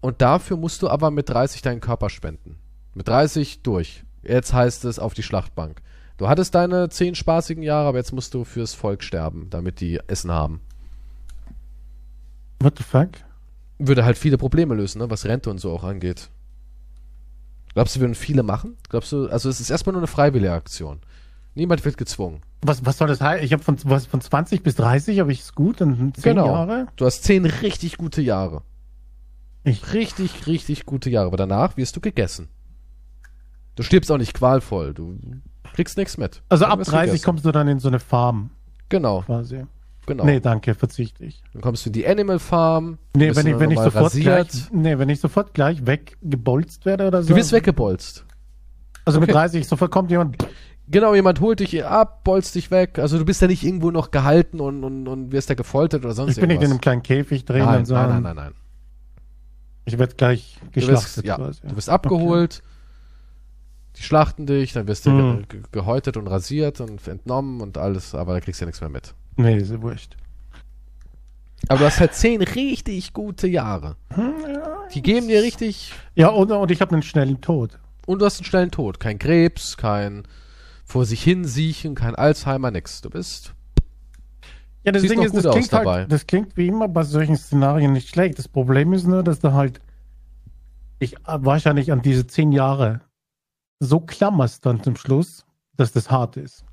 [0.00, 2.56] Und dafür musst du aber mit 30 deinen Körper spenden.
[2.94, 4.04] Mit 30 durch.
[4.22, 5.80] Jetzt heißt es auf die Schlachtbank.
[6.16, 10.00] Du hattest deine zehn spaßigen Jahre, aber jetzt musst du fürs Volk sterben, damit die
[10.06, 10.60] Essen haben.
[12.60, 13.10] What the fuck?
[13.78, 16.30] Würde halt viele Probleme lösen, ne, was Rente und so auch angeht.
[17.74, 18.76] Glaubst du, würden viele machen?
[18.88, 21.00] Glaubst du, also es ist erstmal nur eine freiwillige Aktion.
[21.54, 22.40] Niemand wird gezwungen.
[22.62, 23.44] Was, was soll das heißen?
[23.44, 26.46] Ich habe von, was, von 20 bis 30 habe ich es gut und 10 Genau.
[26.46, 26.86] Jahre.
[26.96, 28.62] Du hast zehn richtig gute Jahre.
[29.66, 31.26] Ich- Richtig, richtig gute Jahre.
[31.26, 32.48] Aber danach wirst du gegessen.
[33.74, 34.94] Du stirbst auch nicht qualvoll.
[34.94, 35.18] Du
[35.74, 36.42] kriegst nichts mit.
[36.48, 37.24] Also Dann ab wirst 30 gegessen.
[37.24, 38.50] kommst du dann in so eine Farm
[38.88, 39.64] Genau, quasi.
[40.06, 40.24] genau.
[40.24, 41.42] Nee, danke, verzichte ich.
[41.52, 42.98] Dann kommst du in die Animal Farm.
[43.16, 44.48] Nee, wenn ich, wenn ich sofort rasiert.
[44.50, 47.30] gleich, nee, wenn ich sofort gleich weggebolzt werde oder so.
[47.30, 48.24] Du wirst weggebolzt.
[49.04, 49.38] Also mit Okay.
[49.38, 50.36] 30 sofort kommt jemand.
[50.88, 52.98] Genau, jemand holt dich ab, bolzt dich weg.
[53.00, 56.14] Also du bist ja nicht irgendwo noch gehalten und, und, und wirst ja gefoltert oder
[56.14, 56.82] sonst Ich bin nicht in einem irgendwas.
[56.82, 57.94] kleinen Käfig drin nein, und so.
[57.94, 58.54] nein, nein, nein, nein.
[59.86, 61.60] Ich werde gleich Du wirst, geschlachtet ja, quasi.
[61.66, 62.62] du wirst abgeholt,
[63.96, 65.48] die schlachten dich, dann wirst du Mhm.
[65.48, 68.80] ge ge gehäutet und rasiert und entnommen und alles, aber da kriegst du ja nichts
[68.82, 69.14] mehr mit.
[69.36, 70.16] Nee, ist ja wurscht.
[71.68, 73.96] Aber du hast halt zehn richtig gute Jahre.
[74.94, 77.78] Die geben dir richtig Ja, und, und ich habe einen schnellen Tod.
[78.06, 79.00] und du hast einen schnellen Tod.
[79.00, 80.24] Kein Krebs, kein
[80.84, 83.00] vor sich hin siechen, kein Alzheimer, nix.
[83.00, 83.54] Du bist
[84.86, 85.92] Ja, das Ding ist, das klingt, dabei.
[85.92, 88.38] halt, das klingt wie immer bei solchen Szenarien nicht schlecht.
[88.38, 89.80] Das Problem ist nur, dass du halt
[91.02, 93.00] dich wahrscheinlich an diese zehn Jahre
[93.80, 95.44] so klammerst dann zum Schluss,
[95.76, 96.64] dass das hart ist.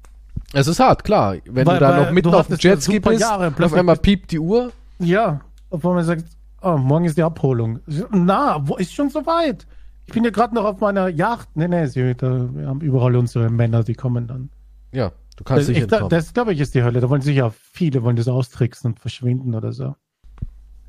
[0.53, 1.37] Es ist hart, klar.
[1.45, 4.31] Wenn Weil- du da noch mitten auf dem Jetski bist, Jahre, auf plötzlich einmal piept
[4.31, 4.71] die Uhr.
[4.99, 6.25] Ja, obwohl man sagt,
[6.61, 7.79] oh, morgen ist die Abholung.
[8.11, 9.65] Na, wo ist schon so weit?
[10.05, 11.49] Ich bin ja gerade noch auf meiner Yacht.
[11.55, 14.49] Nee, nee, sie, da, wir haben überall unsere Männer, die kommen dann.
[14.93, 16.09] Ja, du kannst Das, nicht ich, entkommen.
[16.09, 17.01] das glaube ich, ist die Hölle.
[17.01, 19.95] Da wollen sicher viele wollen das austricksen und verschwinden oder so.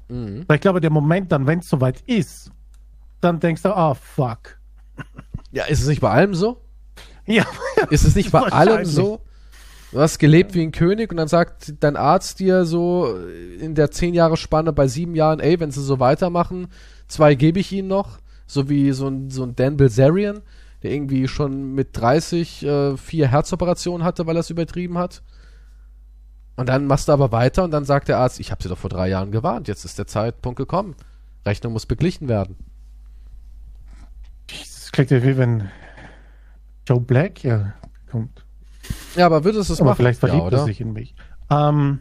[0.09, 0.47] mhm.
[0.53, 2.51] Ich glaube, der Moment dann, wenn es soweit ist,
[3.21, 4.59] dann denkst du, ah, fuck.
[5.51, 6.61] Ja, ist es nicht bei allem so?
[7.27, 7.47] Ja,
[7.91, 9.21] Ist es nicht bei allem so?
[9.93, 13.17] Du hast gelebt wie ein König und dann sagt dein Arzt dir so
[13.61, 16.67] in der zehn Jahre Spanne bei sieben Jahren, ey, wenn sie so weitermachen,
[17.07, 18.19] zwei gebe ich ihnen noch.
[18.47, 20.43] So wie so ein, so ein Dan Bilzerian,
[20.85, 25.23] der irgendwie schon mit 30 äh, vier Herzoperationen hatte, weil er es übertrieben hat.
[26.57, 28.79] Und dann machst du aber weiter und dann sagt der Arzt, ich habe sie doch
[28.79, 30.95] vor drei Jahren gewarnt, jetzt ist der Zeitpunkt gekommen.
[31.47, 32.57] Rechnung muss beglichen werden.
[34.47, 35.71] das klingt ja wie wenn
[36.87, 37.73] Joe Black hier
[38.11, 38.45] kommt.
[39.17, 39.97] Ja, aber würdest du es Aber machen?
[39.97, 41.15] vielleicht verliebt ja, er sich in mich.
[41.51, 42.01] Ähm,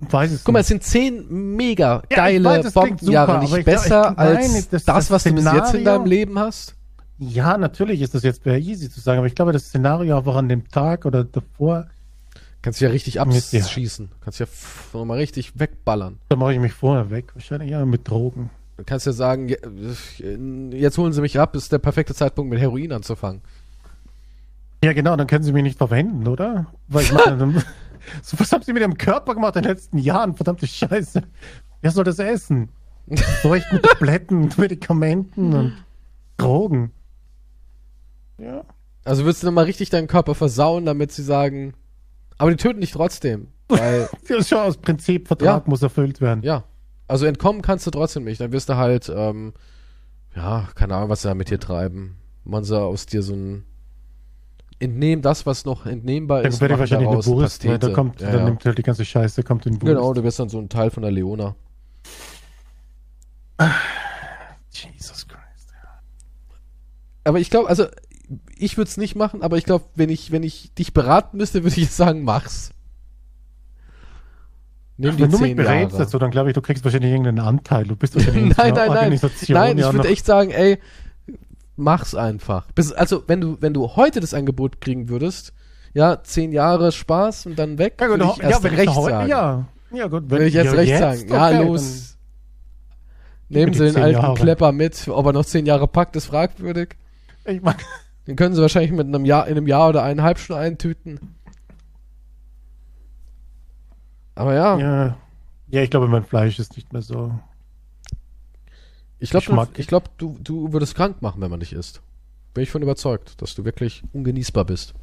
[0.00, 0.64] weiß es Guck mal, nicht.
[0.64, 4.36] es sind zehn mega ich geile weiß, es klingt Bombenjahre, nicht ich- besser ich- nein,
[4.36, 6.74] als das- das, das was du bis jetzt in Szenario- deinem Leben hast.
[7.18, 10.36] Ja, natürlich ist das jetzt sehr easy zu sagen, aber ich glaube, das Szenario einfach
[10.36, 11.86] an dem Tag oder davor,
[12.60, 13.60] Kannst du ja richtig Mit- ja.
[13.60, 14.08] abschießen.
[14.20, 14.46] Kannst ja
[14.92, 16.18] nochmal richtig wegballern.
[16.28, 17.26] da mache ich mich vorher weg.
[17.34, 18.50] Wahrscheinlich ja mit Drogen.
[18.76, 22.60] Du kannst ja sagen, äh, jetzt holen sie mich ab, ist der perfekte Zeitpunkt mit
[22.60, 23.42] Heroin anzufangen.
[24.82, 26.66] Ja, genau, dann können sie mich nicht verwenden, oder?
[26.88, 27.62] Weil ich meine, dann-
[28.22, 30.34] so, was haben sie mit ihrem Körper gemacht in den letzten Jahren?
[30.34, 31.22] Verdammte Scheiße.
[31.80, 32.68] Wer soll das essen?
[33.42, 35.84] Feucht mit Tabletten, Medikamenten und
[36.36, 36.92] Drogen.
[38.38, 38.64] Ja.
[39.04, 41.74] Also würdest du nochmal richtig deinen Körper versauen, damit sie sagen,
[42.36, 43.48] aber die töten dich trotzdem.
[43.68, 45.70] Weil, Das ist schon aus Prinzip, Vertrag Ja.
[45.70, 46.42] muss erfüllt werden.
[46.42, 46.64] ja.
[47.10, 48.38] Also entkommen kannst du trotzdem nicht.
[48.38, 49.54] Dann wirst du halt, ähm,
[50.36, 52.18] ja, keine Ahnung, was sie da mit dir treiben.
[52.44, 53.64] Man sie aus dir so ein
[54.80, 57.78] Entnehmen das, was noch entnehmbar Dann ist, werde ich wahrscheinlich eine Wurst, ne?
[57.78, 58.44] da kommt, ja, dann ja.
[58.44, 59.86] nimmt halt die ganze Scheiße, kommt in Wurst.
[59.86, 61.56] Genau, du wirst dann so ein Teil von der Leona.
[64.70, 65.74] Jesus Christ.
[67.24, 67.86] Aber ich glaube, also
[68.56, 71.64] ich würde es nicht machen, aber ich glaube, wenn ich, wenn ich dich beraten müsste,
[71.64, 72.70] würde ich jetzt sagen, mach's.
[74.96, 77.84] Nimm die Wenn du mich berätst dazu, dann glaube ich, du kriegst wahrscheinlich irgendeinen Anteil.
[77.84, 79.04] Du bist wahrscheinlich in nein, so einer nein, nein.
[79.04, 80.78] Organisation Nein, ich ja würde echt sagen, ey,
[81.78, 82.70] mach's einfach.
[82.72, 85.52] Bis, also, wenn du, wenn du heute das Angebot kriegen würdest,
[85.94, 88.78] ja, zehn Jahre Spaß und dann weg, Ja, gut, würde ich ja, erst wenn ich
[88.80, 89.28] recht heute, sagen.
[89.30, 89.64] ja.
[89.90, 91.28] Ja, gut, Würde ich jetzt recht sagen.
[91.28, 92.18] Ja, okay, los.
[93.48, 94.34] Nehmen Sie den alten Jahre.
[94.34, 95.08] Klepper mit.
[95.08, 96.96] Ob er noch zehn Jahre packt, ist fragwürdig.
[97.46, 97.76] Ich mein,
[98.26, 101.18] Den können Sie wahrscheinlich mit einem Jahr, in einem Jahr oder eineinhalb schon eintüten.
[104.34, 105.16] Aber ja, ja.
[105.68, 107.32] ja, ich glaube, mein Fleisch ist nicht mehr so.
[109.20, 112.02] Ich glaube, ich glaub, du, du würdest krank machen, wenn man dich isst.
[112.54, 114.94] Bin ich von überzeugt, dass du wirklich ungenießbar bist.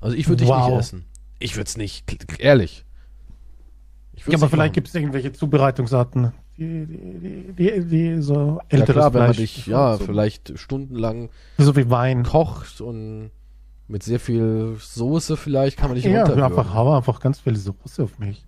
[0.00, 0.68] Also ich würde dich Wow.
[0.70, 1.04] nicht essen.
[1.38, 2.84] Ich würde es nicht, ehrlich.
[4.14, 8.64] Ich Ja, aber nicht vielleicht gibt es irgendwelche Zubereitungsarten, die, die, die, die, so Ja
[8.68, 12.22] älteres klar, wenn man dich, ja, so, vielleicht stundenlang so wie Wein.
[12.22, 13.30] kocht und
[13.88, 16.44] mit sehr viel Soße vielleicht kann man dich Ja, runterwürgen.
[16.44, 18.44] einfach hau einfach ganz viel Soße auf mich.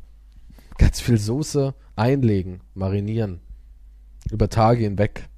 [0.78, 3.40] Ganz viel Soße einlegen, marinieren.
[4.30, 5.28] Über Tage hinweg.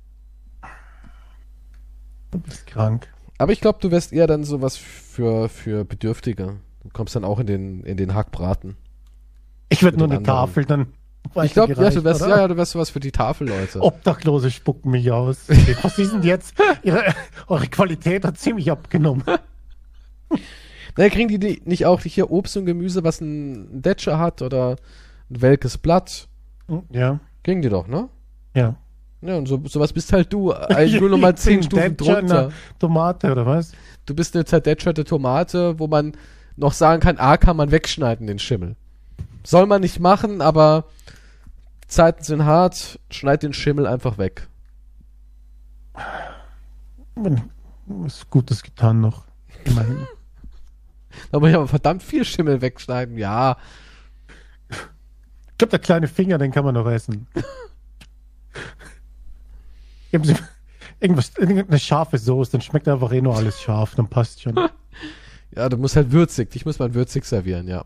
[2.31, 3.09] Du bist krank.
[3.39, 6.57] Aber ich glaube, du wärst eher dann sowas für, für Bedürftige.
[6.83, 8.77] Du kommst dann auch in den, in den Hackbraten.
[9.69, 10.37] Ich würde nur eine anderen.
[10.37, 10.93] Tafel dann.
[11.43, 12.29] Ich glaube, ja, du wärst, oder?
[12.29, 13.81] ja, ja, du wärst sowas für die Tafelleute.
[13.81, 15.49] Obdachlose spucken mich aus.
[15.83, 16.55] Was ist denn jetzt?
[16.83, 17.03] Ihre,
[17.49, 19.25] eure Qualität hat ziemlich abgenommen.
[20.97, 24.77] Naja, kriegen die, die nicht auch hier Obst und Gemüse, was ein Detscher hat oder
[25.31, 26.29] ein welkes Blatt?
[26.91, 28.09] Ja, Kriegen die doch, ne?
[28.55, 28.77] Ja.
[29.23, 30.53] Ja, und so, sowas bist halt du.
[30.53, 32.51] Eigentlich nur noch mal zehn Stufen drunter.
[32.79, 33.73] Tomate, oder was?
[34.05, 36.13] Du bist eine zerdetscherte Tomate, wo man
[36.57, 38.77] noch sagen kann, A kann man wegschneiden, den Schimmel.
[39.43, 40.85] Soll man nicht machen, aber
[41.87, 44.49] Zeiten sind hart, schneid den Schimmel einfach weg.
[47.87, 49.25] Was Gutes getan noch.
[49.65, 50.07] Immerhin.
[51.31, 53.57] Da muss ich aber verdammt viel Schimmel wegschneiden, ja.
[54.69, 57.29] Ich glaube, der kleine Finger, den kann man noch essen.
[60.15, 60.37] Geben Sie
[61.01, 64.55] irgendwas, irgendeine scharfe Soße, dann schmeckt einfach eh nur alles scharf, dann passt schon.
[65.57, 67.85] Ja, du musst halt würzig, dich muss man würzig servieren, ja.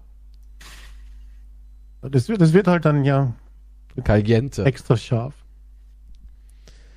[2.02, 3.34] Das wird, das wird halt dann ja
[4.04, 4.64] Caliente.
[4.64, 5.34] extra scharf.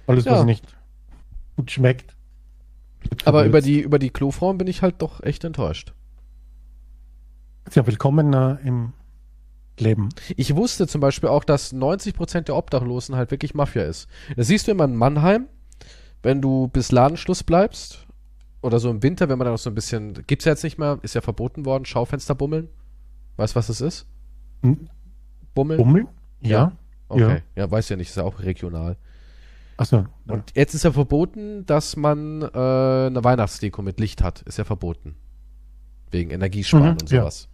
[0.07, 0.33] Alles, Ja.
[0.33, 0.65] was nicht
[1.57, 2.15] gut schmeckt.
[3.25, 5.93] Aber über die, über die Klofrauen bin ich halt doch echt enttäuscht.
[7.73, 8.93] Ja, willkommen äh, im
[9.81, 10.09] Leben.
[10.37, 14.07] Ich wusste zum Beispiel auch, dass 90% der Obdachlosen halt wirklich Mafia ist.
[14.35, 15.47] Das siehst du immer in Mannheim,
[16.23, 18.05] wenn du bis Ladenschluss bleibst.
[18.61, 20.13] Oder so im Winter, wenn man dann noch so ein bisschen.
[20.27, 22.69] Gibt's ja jetzt nicht mehr, ist ja verboten worden, Schaufenster bummeln.
[23.37, 24.05] Weißt du, was das ist?
[24.61, 24.87] Hm?
[25.55, 25.77] Bummeln?
[25.77, 26.07] Bummel?
[26.41, 26.73] Ja.
[27.09, 27.41] Okay.
[27.55, 27.69] Ja.
[27.69, 28.97] weiß ja nicht, ist ja auch regional.
[29.77, 30.05] Achso.
[30.27, 34.43] Und jetzt ist ja verboten, dass man äh, eine Weihnachtsdeko mit Licht hat.
[34.43, 35.15] Ist ja verboten.
[36.11, 37.21] Wegen Energiesparen Mhm, und ja.
[37.21, 37.49] sowas.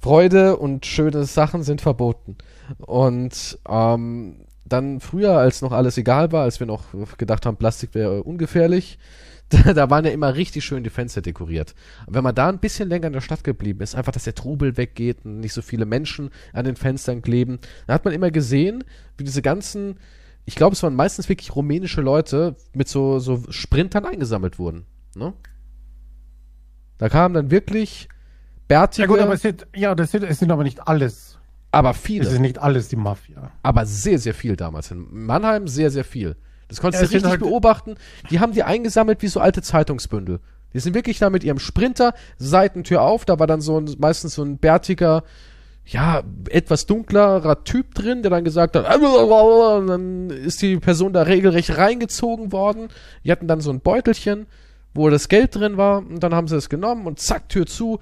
[0.00, 2.36] Freude und schöne Sachen sind verboten.
[2.78, 6.84] Und ähm, dann früher, als noch alles egal war, als wir noch
[7.16, 8.98] gedacht haben, Plastik wäre ungefährlich,
[9.48, 11.74] da, da waren ja immer richtig schön die Fenster dekoriert.
[12.06, 14.34] Und wenn man da ein bisschen länger in der Stadt geblieben ist, einfach, dass der
[14.34, 18.30] Trubel weggeht und nicht so viele Menschen an den Fenstern kleben, dann hat man immer
[18.30, 18.84] gesehen,
[19.16, 19.98] wie diese ganzen,
[20.44, 24.84] ich glaube, es waren meistens wirklich rumänische Leute mit so, so Sprintern eingesammelt wurden.
[25.16, 25.32] Ne?
[26.98, 28.08] Da kamen dann wirklich
[28.68, 31.38] bärtige, Ja gut, aber es sind, ja, das sind, es sind aber nicht alles.
[31.72, 32.28] aber Es viele.
[32.28, 33.50] ist nicht alles die Mafia.
[33.62, 34.90] aber sehr, sehr viel damals.
[34.90, 36.36] In Mannheim sehr, sehr viel.
[36.68, 37.96] Das konntest Ja, du es richtig halt- beobachten.
[38.30, 40.40] Die haben die eingesammelt wie so alte Zeitungsbündel.
[40.74, 44.34] Die sind wirklich da mit ihrem Sprinter, Seitentür auf, da war dann so ein, meistens
[44.34, 45.24] so ein bärtiger,
[45.86, 51.22] ja, etwas dunklerer Typ drin, der dann gesagt hat, und dann ist die Person da
[51.22, 52.88] regelrecht reingezogen worden.
[53.24, 54.46] Die hatten dann so ein Beutelchen,
[54.92, 57.98] wo das Geld drin war, und dann haben sie es genommen und zack, Tür zu,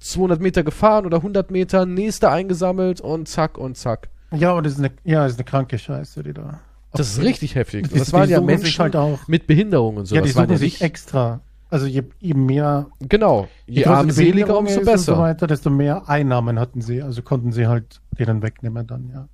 [0.00, 4.08] 200 Meter gefahren oder 100 Meter, nächste eingesammelt und zack und zack.
[4.32, 6.60] Ja, und das ist eine, ja, das ist eine kranke Scheiße, die da.
[6.92, 7.88] Das ist richtig heftig.
[7.88, 10.14] Die- das die waren ja Menschen halt auch- mit Behinderung und so.
[10.16, 11.40] ja, die suchen ja sich nicht, extra.
[11.68, 13.46] Also je, je mehr genau.
[13.66, 15.12] Je die armseliger, umso besser.
[15.12, 17.00] Und so weiter, desto mehr Einnahmen hatten sie.
[17.02, 19.28] Also konnten sie halt denen wegnehmen dann, ja.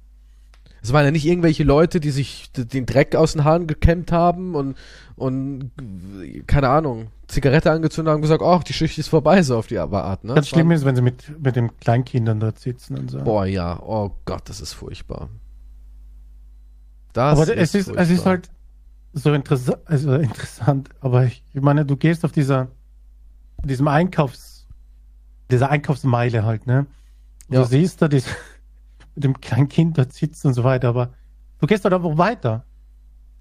[0.82, 4.54] Es waren ja nicht irgendwelche Leute, die sich den Dreck aus den Haaren gekämmt haben
[4.54, 4.76] und,
[5.16, 5.70] und
[6.46, 9.78] keine Ahnung, Zigarette angezündet haben und gesagt, ach, die Schicht ist vorbei, so auf die
[9.78, 10.24] Art.
[10.24, 10.34] Ne?
[10.34, 13.20] Ganz Es schlimm ist, wenn sie mit, mit den Kleinkindern dort sitzen und so.
[13.22, 13.80] Boah, ja.
[13.82, 15.28] Oh Gott, das ist furchtbar.
[17.12, 18.24] Das aber es ist, es ist furchtbar.
[18.26, 18.50] halt
[19.12, 22.68] so interessant, also interessant, aber ich, ich meine, du gehst auf dieser,
[23.64, 24.66] diesem Einkaufs,
[25.50, 26.86] dieser Einkaufsmeile halt, ne?
[27.48, 27.62] Ja.
[27.62, 28.24] Du siehst da das,
[29.14, 31.14] mit dem kleinen Kind dort sitzt und so weiter, aber
[31.58, 32.64] du gehst halt einfach weiter.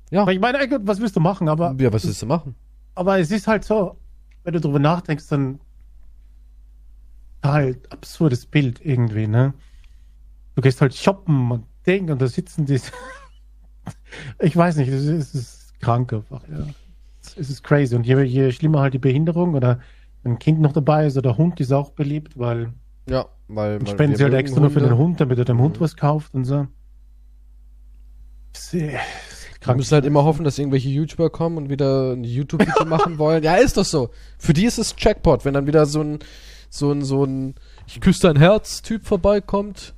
[0.10, 0.22] Ja.
[0.22, 1.50] Aber ich meine, ey Gott, was willst du machen?
[1.50, 2.56] Aber, Ja, was willst du machen?
[2.96, 4.02] Aber es ist halt so,
[4.44, 5.60] wenn du drüber nachdenkst, dann
[7.44, 9.54] halt absurdes Bild irgendwie, ne?
[10.56, 12.80] Du gehst halt shoppen und Ding und da sitzen die.
[14.40, 16.68] ich weiß nicht, es ist, ist krank einfach, ja.
[17.22, 17.96] Es ist crazy.
[17.96, 19.80] Und je, je schlimmer halt die Behinderung oder
[20.24, 22.74] ein Kind noch dabei ist oder der Hund ist auch beliebt, weil
[23.10, 24.98] Ja, weil weil spenden sie halt extra nur für den Hunde.
[24.98, 25.82] Hund, damit er dem Hund Mhm.
[25.82, 26.68] was kauft und so.
[29.66, 29.78] Krank.
[29.78, 33.44] müssen halt immer hoffen, dass irgendwelche YouTuber kommen und wieder ein YouTube-Video machen wollen.
[33.44, 34.10] Ja, ist doch so.
[34.38, 36.20] Für die ist es Jackpot, wenn dann wieder so ein,
[36.70, 37.56] so ein, so ein,
[37.88, 39.94] ich küsse dein Herz-Typ vorbeikommt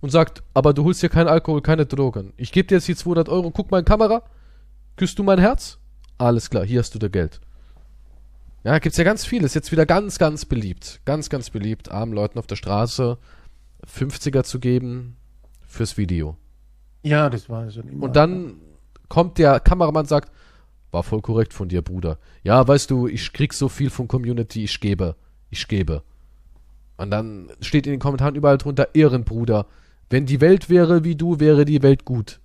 [0.00, 2.32] und sagt, aber du holst hier keinen Alkohol, keine Drogen.
[2.36, 4.22] Ich gebe dir jetzt die 200 Euro, guck mal in Kamera,
[4.96, 5.78] küsst du mein Herz?
[6.18, 7.40] Alles klar, hier hast du das Geld.
[8.64, 9.42] Ja, gibt's ja ganz viel.
[9.42, 11.00] Ist jetzt wieder ganz, ganz beliebt.
[11.04, 13.18] Ganz, ganz beliebt, armen Leuten auf der Straße
[13.86, 15.16] 50er zu geben
[15.66, 16.36] fürs Video.
[17.02, 18.04] Ja, das war schon immer.
[18.04, 18.60] Und dann
[19.12, 20.32] kommt der Kameramann und sagt,
[20.90, 22.16] war voll korrekt von dir, Bruder.
[22.44, 25.16] Ja, weißt du, ich krieg so viel von Community, ich gebe,
[25.50, 26.02] ich gebe.
[26.96, 29.66] Und dann steht in den Kommentaren überall drunter, Ehrenbruder.
[30.08, 32.40] Wenn die Welt wäre wie du, wäre die Welt gut.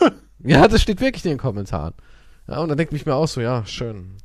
[0.40, 1.94] ja, das steht wirklich in den Kommentaren.
[2.48, 4.16] Ja, und dann denke ich mir auch so, ja, schön.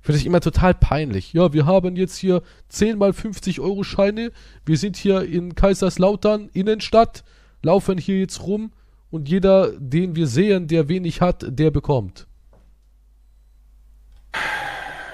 [0.00, 1.32] Finde ich immer total peinlich.
[1.32, 4.30] Ja, wir haben jetzt hier 10 mal 50 Euro Scheine.
[4.64, 7.24] Wir sind hier in Kaiserslautern, Innenstadt,
[7.60, 8.70] laufen hier jetzt rum
[9.10, 12.26] und jeder, den wir sehen, der wenig hat, der bekommt.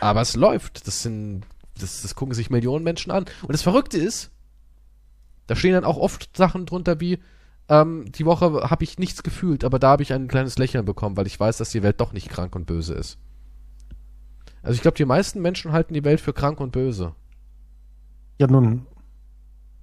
[0.00, 0.86] Aber es läuft.
[0.86, 1.42] Das sind,
[1.78, 3.24] das, das gucken sich Millionen Menschen an.
[3.42, 4.30] Und das Verrückte ist,
[5.46, 7.20] da stehen dann auch oft Sachen drunter wie,
[7.68, 11.16] ähm, die Woche habe ich nichts gefühlt, aber da habe ich ein kleines Lächeln bekommen,
[11.16, 13.18] weil ich weiß, dass die Welt doch nicht krank und böse ist.
[14.62, 17.14] Also ich glaube, die meisten Menschen halten die Welt für krank und böse.
[18.38, 18.86] Ja, nun,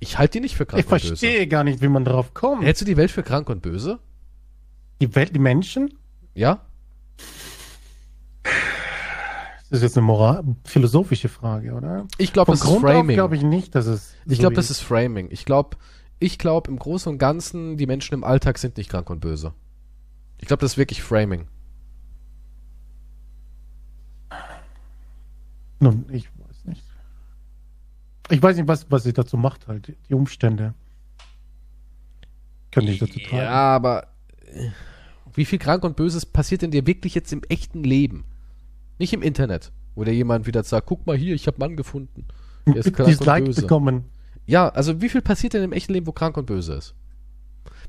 [0.03, 1.07] Ich halte die nicht für krank ich und böse.
[1.09, 2.63] verstehe gar nicht, wie man drauf kommt.
[2.63, 3.99] Hältst du die Welt für krank und böse?
[4.99, 5.93] Die Welt, die Menschen?
[6.33, 6.61] Ja?
[8.43, 12.07] Das ist jetzt eine moral philosophische Frage, oder?
[12.17, 13.15] Ich glaube, das ist Grund auf Framing.
[13.15, 14.15] glaube ich nicht, dass es.
[14.25, 14.79] Ich so glaube, das ist.
[14.79, 15.27] ist Framing.
[15.29, 15.77] Ich glaube,
[16.19, 19.53] ich glaube im Großen und Ganzen, die Menschen im Alltag sind nicht krank und böse.
[20.39, 21.45] Ich glaube, das ist wirklich Framing.
[25.79, 26.27] Nun, ich.
[28.31, 29.93] Ich weiß nicht, was, was sie dazu macht, halt.
[30.09, 30.73] Die Umstände.
[32.71, 33.37] Könnte ich dazu treiben.
[33.37, 34.07] Ja, aber
[34.45, 34.69] äh,
[35.33, 38.25] wie viel krank und böses passiert denn dir wirklich jetzt im echten Leben?
[38.99, 42.25] Nicht im Internet, wo dir jemand wieder sagt, guck mal hier, ich habe Mann gefunden.
[42.65, 43.61] Der ist krank und böse.
[43.61, 44.05] bekommen.
[44.45, 46.95] Ja, also wie viel passiert denn im echten Leben, wo krank und böse ist?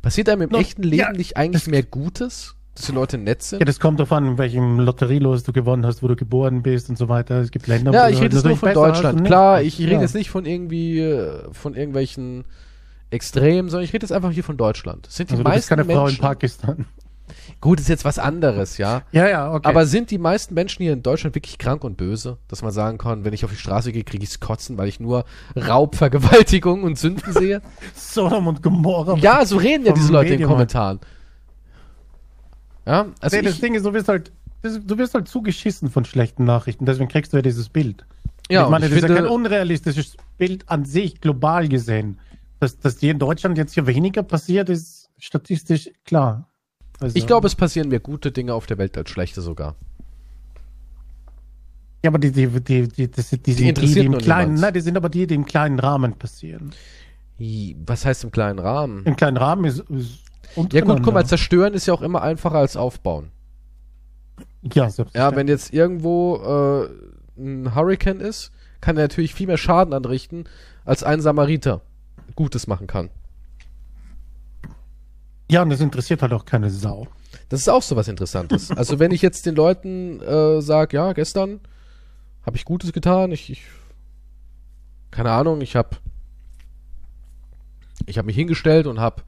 [0.00, 2.56] Passiert einem im No, echten Leben ja, nicht eigentlich mehr Gutes?
[2.74, 3.58] Dass die Leute nett sind?
[3.60, 6.88] Ja, das kommt darauf an, in welchem Lotterielos du gewonnen hast, wo du geboren bist
[6.88, 7.36] und so weiter.
[7.40, 9.24] Es gibt Länder, Ja, wo ich rede jetzt nur von Deutschland.
[9.24, 10.00] Klar, ich rede Ja.
[10.00, 12.44] jetzt nicht von irgendwie, äh, von irgendwelchen
[13.10, 15.06] Extremen, sondern ich rede jetzt einfach hier von Deutschland.
[15.10, 16.86] Sind die Also du bist meisten keine Frau in Menschen, Pakistan.
[17.60, 19.02] gut, ist jetzt was anderes, ja.
[19.12, 19.68] Ja, ja, okay.
[19.68, 22.38] Aber sind die meisten Menschen hier in Deutschland wirklich krank und böse?
[22.48, 24.98] Dass man sagen kann, wenn ich auf die Straße gehe, kriege ich's kotzen, weil ich
[24.98, 27.60] nur Raub, Vergewaltigung und Sünden sehe?
[27.94, 29.16] Sodom und Gomorra.
[29.18, 30.48] ja, so reden ja diese Leute in den.
[30.48, 31.00] Kommentaren.
[32.86, 36.04] Ja, also nee, das ich, Ding ist, du wirst halt, du wirst halt zugeschissen von
[36.04, 38.04] schlechten Nachrichten, deswegen kriegst du ja dieses Bild.
[38.50, 41.68] ja, ich meine, und das ich ist ja kein finde, unrealistisches Bild an sich, global
[41.68, 42.18] gesehen.
[42.60, 46.48] Dass, dass hier in Deutschland jetzt hier weniger passiert, ist statistisch klar.
[47.00, 49.74] Also, ich glaube, es passieren mehr gute Dinge auf der Welt als schlechte sogar.
[52.04, 54.74] Ja, aber die, die, die, die, das sind die, die, die interessiert im kleinen, nein,
[54.74, 56.72] die sind aber die, die im kleinen Rahmen passieren.
[57.86, 59.04] Was heißt im kleinen Rahmen?
[59.04, 60.20] Im kleinen Rahmen ist, ist
[60.72, 63.30] Ja gut, guck mal, zerstören ist ja auch immer einfacher als aufbauen.
[64.62, 64.88] Ja.
[65.14, 66.88] Ja, wenn jetzt irgendwo äh,
[67.40, 70.44] ein Hurricane ist, kann er natürlich viel mehr Schaden anrichten,
[70.84, 71.82] als ein Samariter
[72.34, 73.10] Gutes machen kann.
[75.50, 77.08] ja, und das interessiert halt auch keine Sau.
[77.48, 78.70] Das ist auch so was Interessantes.
[78.76, 81.60] Also wenn ich jetzt den Leuten äh, sage, ja, gestern
[82.46, 83.62] habe ich Gutes getan, ich, ich
[85.10, 85.96] keine Ahnung, ich habe
[88.06, 89.22] ich habe mich hingestellt und habe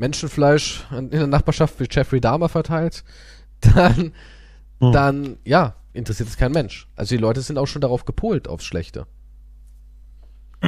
[0.00, 3.04] Menschenfleisch in der Nachbarschaft für Jeffrey Dahmer verteilt,
[3.60, 4.12] dann
[4.80, 4.92] Hm.
[4.92, 6.88] dann ja, interessiert es kein Mensch.
[6.96, 9.06] Also die Leute sind auch schon darauf gepolt aufs Schlechte.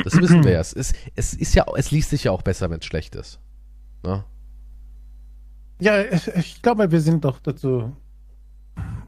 [0.04, 0.60] Das wissen wir ja.
[0.60, 3.40] Es ist, es ist ja, es liest sich ja auch besser, wenn es schlecht ist.
[4.04, 4.24] Ne?
[5.80, 6.02] Ja,
[6.36, 7.94] ich, glaube, wir sind doch dazu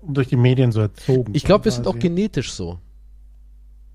[0.06, 1.32] durch die Medien so erzogen.
[1.34, 2.78] Ich glaube, wir sind auch genetisch so.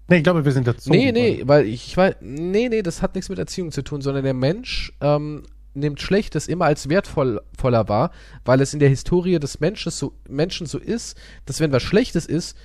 [0.07, 0.95] Nee, ich glaube, wir sind erzogen.
[0.95, 4.01] Nee, nee, weil ich, ich weiß, nee, nee, das hat nichts mit Erziehung zu tun,
[4.01, 8.11] sondern der Mensch ähm, nimmt Schlechtes immer als wertvoller wahr,
[8.45, 12.25] weil es in der Historie des Menschen so, Menschen so ist, dass wenn was Schlechtes
[12.25, 12.57] ist,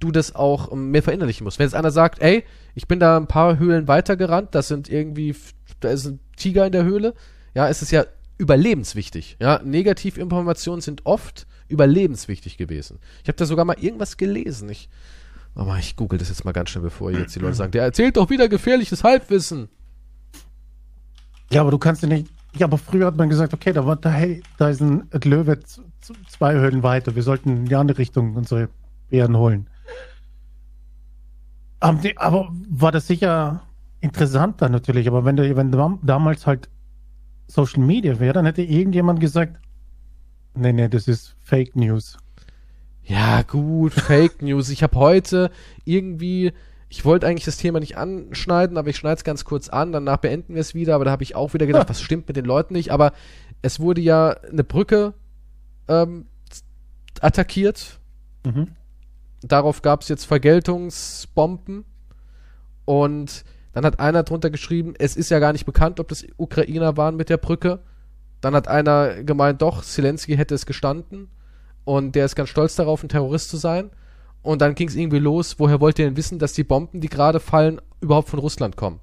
[0.00, 1.58] du das auch ähm, mehr verinnerlichen musst.
[1.58, 5.34] Wenn jetzt einer sagt, ey, ich bin da ein paar Höhlen weitergerannt, das sind irgendwie,
[5.80, 7.14] da ist ein Tiger in der Höhle,
[7.54, 8.04] ja, es ist ja
[8.38, 9.36] überlebenswichtig.
[9.40, 12.98] Ja, Negativinformationen sind oft überlebenswichtig gewesen.
[13.22, 14.68] Ich habe da sogar mal irgendwas gelesen.
[14.68, 14.88] Ich,
[15.54, 18.16] aber ich google das jetzt mal ganz schnell, bevor jetzt die Leute sagen, der erzählt
[18.16, 19.68] doch wieder gefährliches Halbwissen.
[21.50, 22.28] Ja, aber du kannst ja nicht.
[22.56, 25.58] Ja, aber früher hat man gesagt, okay, da war da, hey, da ist ein Löwe
[26.28, 27.14] zwei Höhlen weiter.
[27.14, 28.68] Wir sollten in die andere Richtung unsere
[29.08, 29.68] Bären holen.
[31.80, 33.62] Aber, war das sicher
[34.00, 35.08] interessanter natürlich.
[35.08, 36.68] Aber wenn du, wenn dam- damals halt
[37.48, 39.58] Social Media wäre, dann hätte irgendjemand gesagt,
[40.54, 42.18] nee, nee, das ist Fake News.
[43.04, 44.68] Ja, gut, Fake News.
[44.68, 45.50] Ich habe heute
[45.84, 46.52] irgendwie,
[46.92, 50.18] ich wollte eigentlich das Thema nicht anschneiden, aber ich schneide es ganz kurz an, danach
[50.18, 51.88] beenden wir es wieder, aber da habe ich auch wieder gedacht, Ah.
[51.90, 53.12] was stimmt mit den Leuten nicht, aber
[53.62, 55.14] es wurde ja eine Brücke
[55.88, 56.26] ähm,
[57.20, 57.98] attackiert,
[58.44, 58.68] Mhm.
[59.40, 61.84] darauf gab es jetzt Vergeltungsbomben
[62.84, 66.98] und dann hat einer drunter geschrieben, es ist ja gar nicht bekannt, ob das Ukrainer
[66.98, 67.78] waren mit der Brücke.
[68.42, 71.30] Dann hat einer gemeint, doch, Zelensky hätte es gestanden
[71.84, 73.90] und der ist ganz stolz darauf, ein Terrorist zu sein.
[74.42, 77.08] Und dann ging es irgendwie los, woher wollt ihr denn wissen, dass die Bomben, die
[77.08, 79.00] gerade fallen, überhaupt von Russland kommen?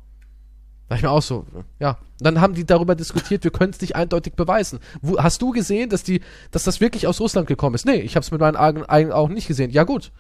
[0.90, 1.46] Da ich mir auch so,
[1.80, 1.98] ja.
[2.20, 4.80] Dann haben die darüber diskutiert, wir können es nicht eindeutig beweisen.
[5.02, 6.22] Wo, hast du gesehen, dass die,
[6.52, 7.86] dass das wirklich aus Russland gekommen ist?
[7.86, 9.72] Nee, ich habe es mit meinen eigenen Augen nicht gesehen.
[9.72, 10.12] Ja gut,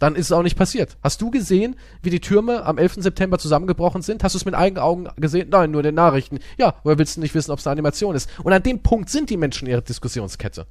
[0.00, 0.98] dann ist es auch nicht passiert.
[1.02, 2.96] Hast du gesehen, wie die Türme am 11.
[2.98, 4.24] September zusammengebrochen sind?
[4.24, 5.48] Hast du es mit eigenen Augen gesehen?
[5.50, 6.40] Nein, nur in den Nachrichten.
[6.58, 8.28] Ja, woher willst du nicht wissen, ob es eine Animation ist?
[8.42, 10.66] Und an dem Punkt sind die Menschen ihre Diskussionskette.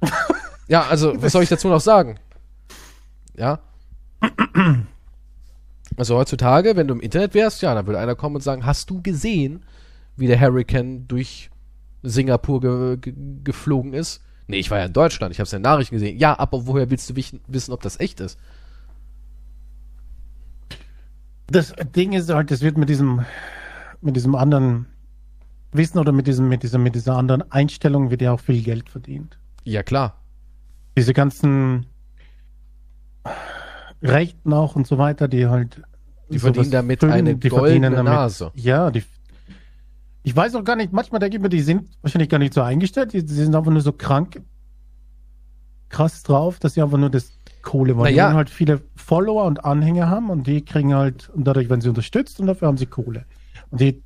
[0.68, 2.18] ja, also, was soll ich dazu noch sagen?
[3.36, 3.60] Ja.
[5.96, 8.88] Also heutzutage, wenn du im Internet wärst, ja, dann würde einer kommen und sagen, hast
[8.88, 9.62] du gesehen,
[10.16, 11.50] wie der Hurricane durch
[12.02, 13.14] Singapur ge ge
[13.44, 14.22] geflogen ist?
[14.46, 16.18] Nee, ich war ja in Deutschland, ich habe es in den Nachrichten gesehen.
[16.18, 18.38] Ja, aber woher willst du wissen, ob das echt ist?
[21.46, 23.24] Das Ding ist halt, es wird mit diesem,
[24.00, 24.86] mit diesem anderen
[25.72, 28.88] Wissen oder mit diesem, mit dieser, mit dieser anderen Einstellung wird ja auch viel Geld
[28.88, 29.38] verdient.
[29.64, 30.22] Ja, klar.
[30.96, 31.86] Diese ganzen
[34.02, 35.82] Rechten auch und so weiter, die halt.
[36.30, 38.50] Die verdienen damit füllen, eine die goldene damit, Nase.
[38.54, 39.04] Ja, die.
[40.24, 42.62] Ich weiß auch gar nicht, manchmal denke ich mir, die sind wahrscheinlich gar nicht so
[42.62, 44.40] eingestellt, die, die sind einfach nur so krank,
[45.88, 48.14] krass drauf, dass sie einfach nur das Kohle wollen.
[48.14, 48.30] Naja.
[48.30, 51.88] Die halt viele Follower und Anhänger haben und die kriegen halt, und dadurch werden sie
[51.88, 53.24] unterstützt und dafür haben sie Kohle.
[53.70, 54.00] Und die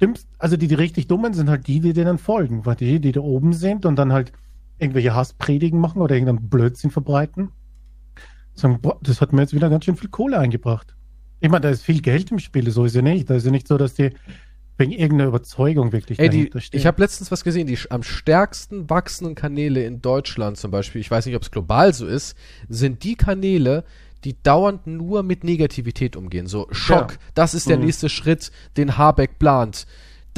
[0.00, 3.12] dümmst, also die, die richtig dummen sind halt die, die denen folgen, weil die, die
[3.12, 4.32] da oben sind und dann halt
[4.78, 7.50] irgendwelche Hasspredigen machen oder irgendeinen Blödsinn verbreiten
[8.60, 10.94] sagen, boah, das hat mir jetzt wieder ganz schön viel Kohle eingebracht.
[11.40, 13.30] Ich meine, da ist viel Geld im Spiel, so ist ja nicht.
[13.30, 14.10] Da ist ja nicht so, dass die
[14.76, 19.34] wegen irgendeiner Überzeugung wirklich Ey, die, Ich habe letztens was gesehen, die am stärksten wachsenden
[19.34, 22.34] Kanäle in Deutschland zum Beispiel, ich weiß nicht, ob es global so ist,
[22.68, 23.84] sind die Kanäle,
[24.24, 26.46] die dauernd nur mit Negativität umgehen.
[26.46, 27.18] So, Schock, ja.
[27.34, 27.84] das ist der mhm.
[27.84, 29.86] nächste Schritt, den Habeck plant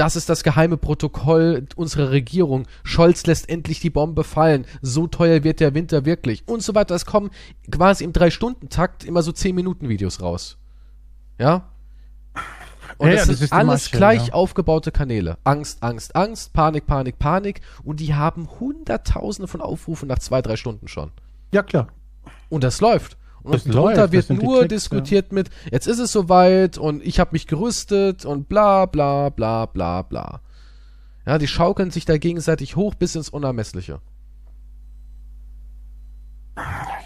[0.03, 2.67] das ist das geheime Protokoll unserer Regierung.
[2.83, 4.67] Scholz lässt endlich die Bombe fallen.
[4.81, 6.43] So teuer wird der Winter wirklich.
[6.49, 6.97] Und so weiter.
[6.97, 7.31] Es kommen
[7.71, 10.59] quasi im Drei-Stunden-Takt immer so 10-Minuten-Videos raus.
[11.39, 11.69] Ja?
[12.99, 14.35] Und ja, das, ja, sind alles Masche, gleich ja.
[14.35, 15.39] aufgebaute Kanäle.
[15.45, 17.61] Angst, Angst, Angst, Panik, Panik, Panik.
[17.85, 21.13] Und die haben Hunderttausende von Aufrufen nach zwei, drei Stunden schon.
[21.53, 21.87] Ja, klar.
[22.49, 23.17] Und das läuft.
[23.43, 25.35] Und darunter wird nur Klicks, diskutiert ja.
[25.35, 30.03] mit, jetzt ist es soweit und ich habe mich gerüstet und bla bla bla bla
[30.03, 30.41] bla.
[31.27, 34.01] Ja, die schaukeln sich da gegenseitig hoch bis ins Unermessliche.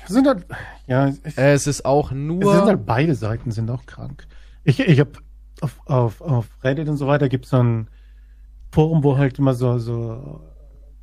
[0.06, 0.46] Sind halt,
[0.86, 2.42] ja, ich, es ist auch nur.
[2.42, 4.26] Es sind halt beide Seiten sind auch krank.
[4.64, 5.12] Ich, ich habe
[5.60, 7.88] auf, auf, auf Reddit und so weiter gibt es so ein
[8.72, 10.40] Forum, wo halt immer so, so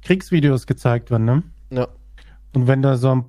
[0.01, 1.43] Kriegsvideos gezeigt werden, ne?
[1.69, 1.87] Ja.
[2.53, 3.25] Und wenn da so ein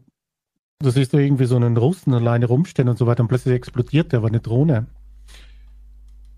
[0.81, 4.13] Du siehst du irgendwie so einen Russen alleine rumstehen und so weiter und plötzlich explodiert
[4.13, 4.87] der, war eine Drohne.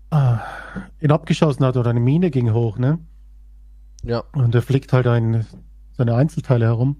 [0.09, 0.39] Ah,
[1.01, 2.99] ihn abgeschossen hat oder eine Mine ging hoch, ne?
[4.03, 4.23] Ja.
[4.33, 5.45] Und er fliegt halt ein,
[5.97, 6.97] seine Einzelteile herum.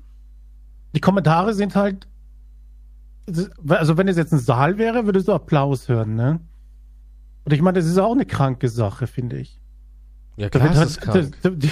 [0.94, 2.08] Die Kommentare sind halt,
[3.68, 6.40] also wenn es jetzt ein Saal wäre, würdest du Applaus hören, ne?
[7.46, 9.62] Und ich meine, das ist auch eine kranke Sache, finde ich.
[10.36, 11.34] Ja, klar, halt.
[11.46, 11.72] Die,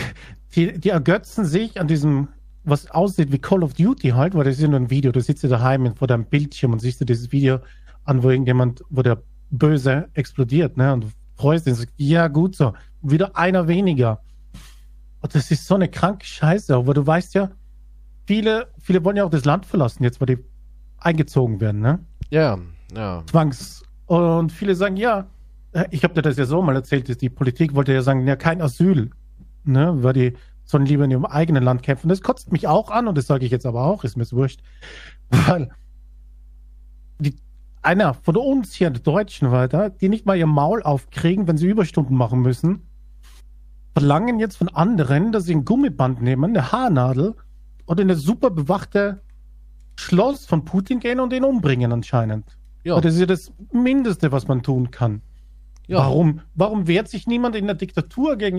[0.56, 2.30] die, die ergötzen sich an diesem
[2.66, 5.12] was aussieht wie Call of Duty halt, weil das ist ja nur ein Video.
[5.12, 7.60] Du sitzt ja daheim vor deinem Bildschirm und siehst dir dieses Video
[8.04, 10.94] an, wo irgendjemand, wo der Böse explodiert, ne?
[10.94, 12.74] Und du freust dich und sagst, ja, gut so.
[13.02, 14.22] Wieder einer weniger.
[15.22, 17.52] Und das ist so eine kranke Scheiße, aber du weißt ja,
[18.26, 20.38] viele, viele wollen ja auch das Land verlassen, jetzt, weil die
[20.98, 22.00] eingezogen werden, ne?
[22.30, 22.58] Ja,
[22.96, 23.24] ja.
[23.28, 23.84] Zwangs.
[24.08, 25.28] Und viele sagen, ja,
[25.92, 28.62] ich habe dir das ja so mal erzählt, die Politik wollte ja sagen, ja, kein
[28.62, 29.10] Asyl,
[29.64, 29.94] ne?
[30.04, 30.34] Weil die
[30.66, 32.10] sondern lieber in ihrem eigenen Land kämpfen.
[32.10, 34.62] Das kotzt mich auch an und das sage ich jetzt aber auch, ist mir wurscht.
[35.30, 35.70] Weil
[37.20, 37.36] die,
[37.82, 41.68] einer von uns hier, die Deutschen weiter, die nicht mal ihr Maul aufkriegen, wenn sie
[41.68, 42.82] Überstunden machen müssen,
[43.94, 47.36] verlangen jetzt von anderen, dass sie ein Gummiband nehmen, eine Haarnadel
[47.86, 49.22] und in das super bewachte
[49.96, 52.58] Schloss von Putin gehen und ihn umbringen anscheinend.
[52.84, 53.00] Ja.
[53.02, 55.22] das ist ja das Mindeste, was man tun kann.
[55.88, 56.00] Ja.
[56.00, 58.58] Warum, warum wehrt sich niemand in der Diktatur gegen...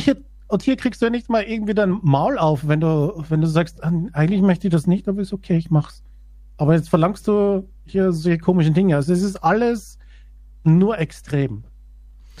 [0.00, 0.16] Hier,
[0.50, 3.46] und hier kriegst du ja nicht mal irgendwie dein Maul auf, wenn du, wenn du
[3.46, 6.02] sagst, ah, eigentlich möchte ich das nicht, aber ist okay, ich mach's.
[6.56, 8.96] Aber jetzt verlangst du hier solche komischen Dinge.
[8.96, 9.98] Also es ist alles
[10.64, 11.64] nur extrem.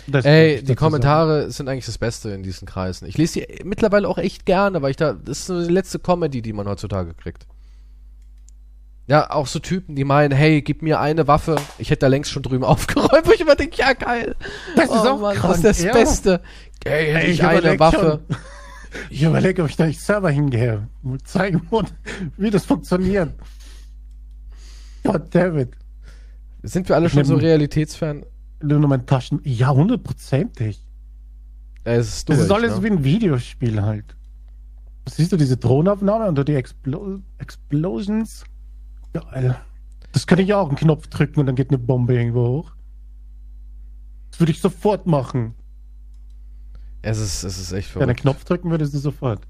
[0.06, 1.52] Das Ey, die Kommentare sagen.
[1.52, 3.06] sind eigentlich das Beste in diesen Kreisen.
[3.06, 5.98] Ich lese die mittlerweile auch echt gerne, weil ich da, das ist so die letzte
[5.98, 7.46] Comedy, die man heutzutage kriegt.
[9.10, 11.56] Ja, auch so Typen, die meinen, hey, gib mir eine Waffe.
[11.78, 14.36] Ich hätte da längst schon drüben aufgeräumt, wo ich immer denke, ja geil.
[14.76, 15.54] Das oh, ist auch Mann, krank.
[15.54, 15.92] das ist das ja.
[15.92, 16.40] Beste.
[16.84, 18.20] Ey, hätte ich, ich eine Waffe.
[18.28, 18.36] Schon.
[19.08, 21.62] Ich überlege, ob ich da nicht selber hingehe und zeigen,
[22.36, 23.32] wie das funktioniert.
[25.04, 25.76] Gott David.
[26.64, 28.26] Sind wir alle schon so realitätsfern?
[28.60, 29.40] Nur mein Taschen.
[29.44, 30.84] Ja, hundertprozentig.
[31.84, 32.82] Es ist durch, das ist alles ne?
[32.82, 34.16] wie ein Videospiel halt.
[35.08, 38.44] Siehst du diese Drohnenaufnahme und die Explo Explosions?
[39.12, 39.60] Geil.
[40.12, 42.72] Das kann ich auch einen Knopf drücken und dann geht eine Bombe irgendwo hoch.
[44.30, 45.54] Das würde ich sofort machen.
[47.02, 48.20] Es ist, es ist echt Wenn einen verrückt.
[48.20, 49.46] Knopf drücken würdest du sofort.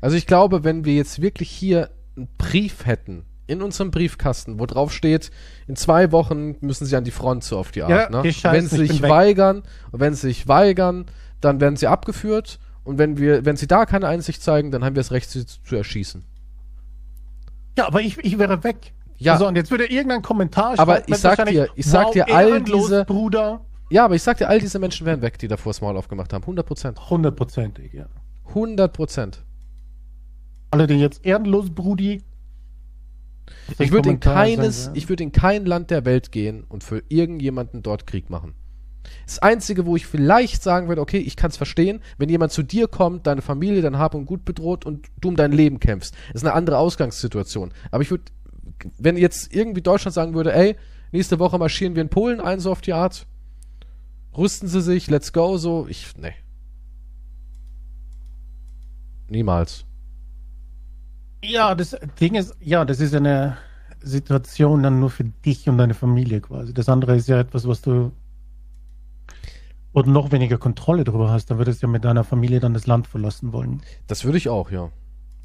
[0.00, 4.66] Also ich glaube, wenn wir jetzt wirklich hier einen Brief hätten, in unserem Briefkasten, wo
[4.66, 5.30] drauf steht,
[5.66, 7.90] in zwei Wochen müssen sie an die Front so auf die Art.
[7.90, 8.22] Ja, ne?
[8.22, 11.06] wenn sie ich sich weigern, und wenn sie sich weigern,
[11.40, 12.60] dann werden sie abgeführt.
[12.84, 15.46] Und wenn wir, wenn sie da keine Einsicht zeigen, dann haben wir das Recht, sie
[15.46, 16.24] zu, zu erschießen.
[17.78, 18.92] Ja, aber ich, ich wäre weg.
[19.18, 19.34] Ja.
[19.34, 23.04] Also, und jetzt würde irgendein Kommentar Aber ich sag dir- ich sag dir, all diese-
[23.04, 25.96] Bruder, Ja, aber ich sag dir, all diese Menschen wären weg, die davor das Maul
[25.96, 26.44] aufgemacht haben.
[26.44, 27.08] 100 Prozent.
[27.08, 28.06] hundertprozentig, ja.
[28.54, 29.44] 100 Prozent.
[30.70, 32.22] Alle, die jetzt ehrenlos, Brudi.
[33.78, 37.82] Ich würde in sagen, ich würde in kein Land der Welt gehen und für irgendjemanden
[37.82, 38.54] dort Krieg machen.
[39.26, 42.62] Das Einzige, wo ich vielleicht sagen würde, okay, ich kann es verstehen, wenn jemand zu
[42.62, 46.14] dir kommt, deine Familie, dein Hab und Gut bedroht und du um dein Leben kämpfst.
[46.32, 47.72] Das ist eine andere Ausgangssituation.
[47.90, 48.24] Aber ich würde,
[48.98, 50.76] wenn jetzt irgendwie Deutschland sagen würde, ey,
[51.12, 53.26] nächste Woche marschieren wir in Polen ein, so auf die Art,
[54.36, 56.34] rüsten sie sich, let's go, so, ich, nee.
[59.28, 59.84] Niemals.
[61.44, 63.58] Ja, das Ding ist, ja, das ist eine
[64.00, 66.72] Situation dann nur für dich und deine Familie quasi.
[66.72, 68.12] Das andere ist ja etwas, was du
[69.98, 71.46] wo du noch weniger Kontrolle darüber hast.
[71.46, 73.82] Dann würdest du ja mit deiner Familie dann das Land verlassen wollen.
[74.06, 74.90] Das würde ich auch, ja.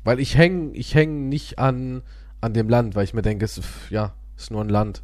[0.04, 2.04] Weil ich hänge ich häng nicht an,
[2.40, 5.02] an dem Land, weil ich mir denke, es ist, ja, ist nur ein Land.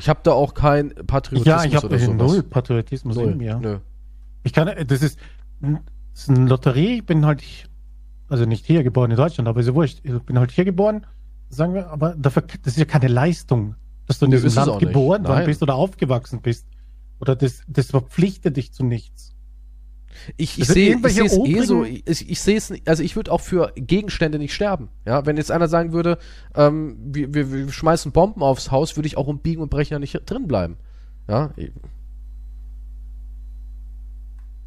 [0.00, 2.16] Ich habe da auch kein Patriotismus ja, ich habe oder sowas.
[2.16, 3.32] null Patriotismus Null.
[3.32, 3.56] in mir.
[3.60, 3.78] Nö.
[4.42, 5.16] Ich kann, das ist,
[5.60, 6.96] das ist eine Lotterie.
[6.96, 7.44] Ich bin halt,
[8.28, 10.00] also nicht hier geboren in Deutschland, aber ist ja wurscht.
[10.02, 11.06] Ich bin halt hier geboren,
[11.50, 13.76] sagen wir, aber dafür, das ist ja keine Leistung,
[14.08, 16.66] dass du in Nö, diesem Land geboren bist oder aufgewachsen bist.
[17.20, 19.34] Oder das, das verpflichtet dich zu nichts.
[20.36, 23.40] Ich, ich sehe ich es eh so, ich, ich sehe es, also ich würde auch
[23.40, 24.88] für Gegenstände nicht sterben.
[25.06, 26.18] Ja, wenn jetzt einer sagen würde,
[26.54, 30.00] ähm, wir, wir, wir schmeißen Bomben aufs Haus, würde ich auch um Biegen und Brechen
[30.00, 30.76] nicht drin bleiben.
[31.28, 31.52] Ja,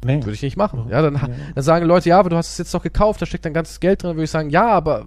[0.04, 0.22] Nee.
[0.22, 0.88] würde ich nicht machen.
[0.90, 1.14] Ja, dann,
[1.54, 3.80] dann sagen Leute, ja, aber du hast es jetzt doch gekauft, da steckt dein ganzes
[3.80, 5.06] Geld drin, würde ich sagen, ja, aber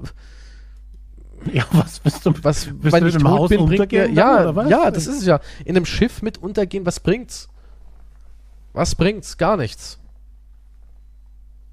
[1.53, 2.33] Ja, was bist du?
[2.43, 5.07] was, Willst wenn du ich mit dem tot Haus bin, untergehen dann, ja, ja, das
[5.07, 5.39] ist es ja.
[5.65, 7.49] In einem Schiff mit untergehen, was bringt's?
[8.73, 9.37] Was bringt's?
[9.37, 9.99] Gar nichts.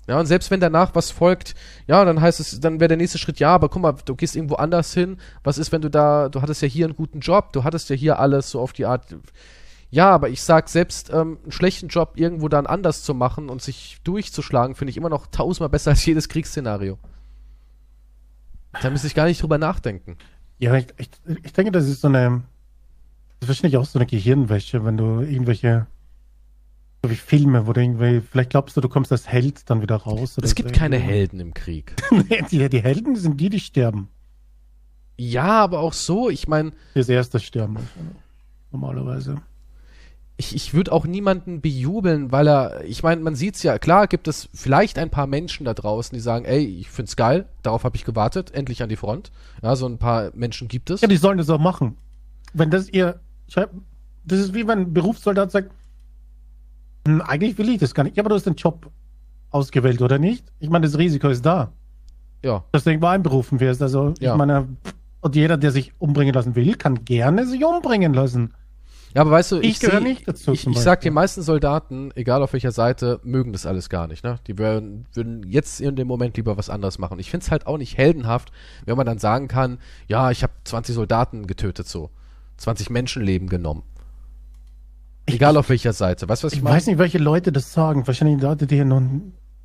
[0.08, 1.54] Ja, und selbst wenn danach was folgt,
[1.86, 4.36] ja, dann heißt es, dann wäre der nächste Schritt, ja, aber guck mal, du gehst
[4.36, 5.18] irgendwo anders hin.
[5.44, 7.96] Was ist, wenn du da, du hattest ja hier einen guten Job, du hattest ja
[7.96, 9.04] hier alles so auf die Art.
[9.90, 13.60] Ja, aber ich sag, selbst ähm, einen schlechten Job irgendwo dann anders zu machen und
[13.60, 16.98] sich durchzuschlagen, finde ich immer noch tausendmal besser als jedes Kriegsszenario.
[18.82, 20.16] Da müsste ich gar nicht drüber nachdenken.
[20.58, 21.10] Ja, ich, ich,
[21.42, 22.42] ich denke, das ist so eine,
[23.40, 25.86] das ist wahrscheinlich auch so eine Gehirnwäsche, wenn du irgendwelche,
[27.02, 29.96] so wie Filme, wo du irgendwie, vielleicht glaubst du, du kommst als Held dann wieder
[29.96, 30.36] raus.
[30.36, 30.98] Oder Es gibt so keine.
[30.98, 31.94] Helden im Krieg.
[32.10, 34.08] Nee, die, die Helden sind die, die sterben.
[35.16, 37.76] Ja, aber auch so, ich meine, Die als erstes sterben.
[38.70, 39.40] Normalerweise.
[40.40, 44.28] Ich, ich würde auch niemanden bejubeln, weil er, ich meine, man sieht's ja, klar gibt
[44.28, 47.96] es vielleicht ein paar Menschen da draußen, die sagen, ey, ich find's geil, darauf habe
[47.96, 49.32] ich gewartet, endlich an die Front.
[49.62, 51.00] Ja, so ein paar Menschen gibt es.
[51.00, 51.96] Ja, die sollen das auch machen.
[52.54, 53.18] Wenn das ihr,
[53.48, 53.74] schreibt,
[54.24, 55.72] das ist wie wenn ein Berufssoldat sagt,
[57.06, 58.16] "Hm, eigentlich will ich das gar nicht.
[58.16, 58.90] Ja, aber du hast den Job
[59.50, 60.44] ausgewählt, oder nicht?
[60.60, 61.72] Ich meine, das Risiko ist da.
[62.44, 63.82] Ja, dass du irgendwo einberufen wirst.
[63.82, 64.32] Also, Ja.
[64.32, 64.68] ich meine,
[65.20, 68.54] und jeder, der sich umbringen lassen will, kann gerne sich umbringen lassen.
[69.14, 72.10] Ja, aber weißt du, Ich gehöre seh- nicht dazu Ich, ich sag, die meisten Soldaten,
[72.14, 74.22] egal auf welcher Seite, mögen das alles gar nicht.
[74.22, 74.38] Ne?
[74.46, 77.18] Die würden, würden jetzt in dem Moment lieber was anderes machen.
[77.18, 78.52] Ich find's halt auch nicht heldenhaft,
[78.84, 79.78] wenn man dann sagen kann,
[80.08, 82.10] ja, ich habe 20 Soldaten getötet, so.
[82.58, 83.82] 20 Menschenleben genommen.
[85.26, 86.28] Egal auf welcher Seite.
[86.28, 86.76] Weißt du, was ich, Ich meine?
[86.76, 88.06] weiß nicht, welche Leute das sagen.
[88.06, 89.02] Wahrscheinlich Leute, die, noch,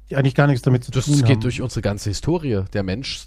[0.10, 1.26] die eigentlich gar nichts damit zu Das tun haben.
[1.26, 2.64] geht durch unsere ganze Historie.
[2.74, 3.26] Der Mensch,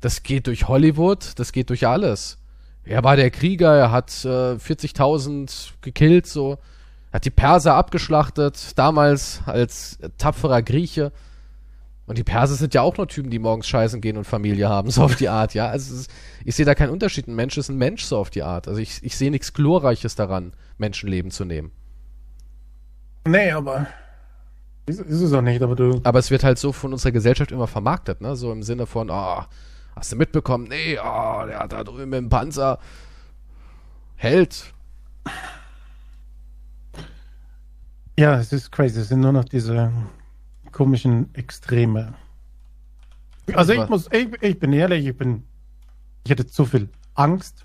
[0.00, 2.38] das geht durch Hollywood, das geht durch alles.
[2.86, 6.58] Er war der Krieger, er hat äh, 40.000 gekillt, so.
[7.12, 11.12] Hat die Perser abgeschlachtet, damals als tapferer Grieche.
[12.06, 14.90] Und die Perser sind ja auch nur Typen, die morgens scheißen gehen und Familie haben,
[14.90, 15.66] so auf die Art, ja.
[15.68, 16.10] Also ist,
[16.44, 17.26] ich sehe da keinen Unterschied.
[17.26, 18.68] Ein Mensch ist ein Mensch, so auf die Art.
[18.68, 21.72] Also ich, ich sehe nichts Glorreiches daran, Menschenleben zu nehmen.
[23.26, 23.88] Nee, aber.
[24.86, 26.00] Ist, ist es auch nicht, aber du.
[26.04, 28.36] Aber es wird halt so von unserer Gesellschaft immer vermarktet, ne?
[28.36, 29.42] So im Sinne von, oh,
[29.96, 30.68] hast du mitbekommen?
[30.68, 32.78] Nee, oh, der hat da drüben im Panzer.
[34.14, 34.72] Held.
[38.18, 39.00] Ja, es ist crazy.
[39.00, 39.90] Es sind nur noch diese
[40.72, 42.14] komischen Extreme.
[43.54, 45.44] Also ich muss, ich, ich bin ehrlich, ich bin,
[46.24, 47.64] ich hätte zu viel Angst,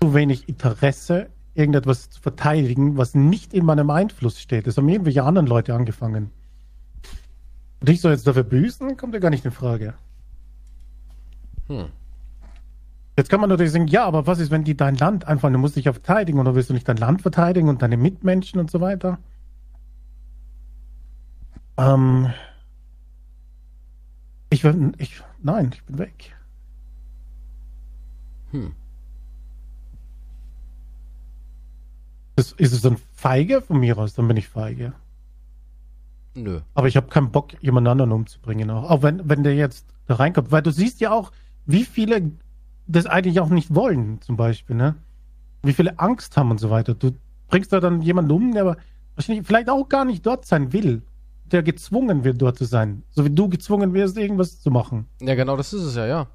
[0.00, 4.66] zu wenig Interesse, irgendetwas zu verteidigen, was nicht in meinem Einfluss steht.
[4.66, 6.30] Das haben irgendwelche anderen Leute angefangen.
[7.80, 9.94] Und ich soll jetzt dafür büßen, kommt ja gar nicht in Frage.
[11.68, 11.88] Hm.
[13.16, 15.58] Jetzt kann man natürlich sagen, ja, aber was ist, wenn die dein Land einfach, du
[15.58, 18.70] musst dich ja verteidigen oder willst du nicht dein Land verteidigen und deine Mitmenschen und
[18.70, 19.18] so weiter?
[21.76, 22.32] Ähm,
[24.50, 26.34] ich will, ich, nein, ich bin weg.
[28.50, 28.74] Hm.
[32.36, 34.94] Ist, ist es dann feige von mir aus, dann bin ich feige.
[36.34, 36.60] Nö.
[36.74, 38.70] Aber ich habe keinen Bock, jemand anderen umzubringen.
[38.70, 40.50] Auch, auch wenn, wenn der jetzt da reinkommt.
[40.50, 41.30] Weil du siehst ja auch,
[41.66, 42.32] wie viele
[42.86, 44.96] das eigentlich auch nicht wollen, zum Beispiel, ne?
[45.62, 46.94] Wie viele Angst haben und so weiter.
[46.94, 47.12] Du
[47.48, 48.76] bringst da dann jemanden um, der aber
[49.14, 51.02] wahrscheinlich vielleicht auch gar nicht dort sein will,
[51.44, 53.04] der gezwungen wird, dort zu sein.
[53.10, 55.06] So wie du gezwungen wirst, irgendwas zu machen.
[55.20, 56.26] Ja, genau, das ist es ja, ja.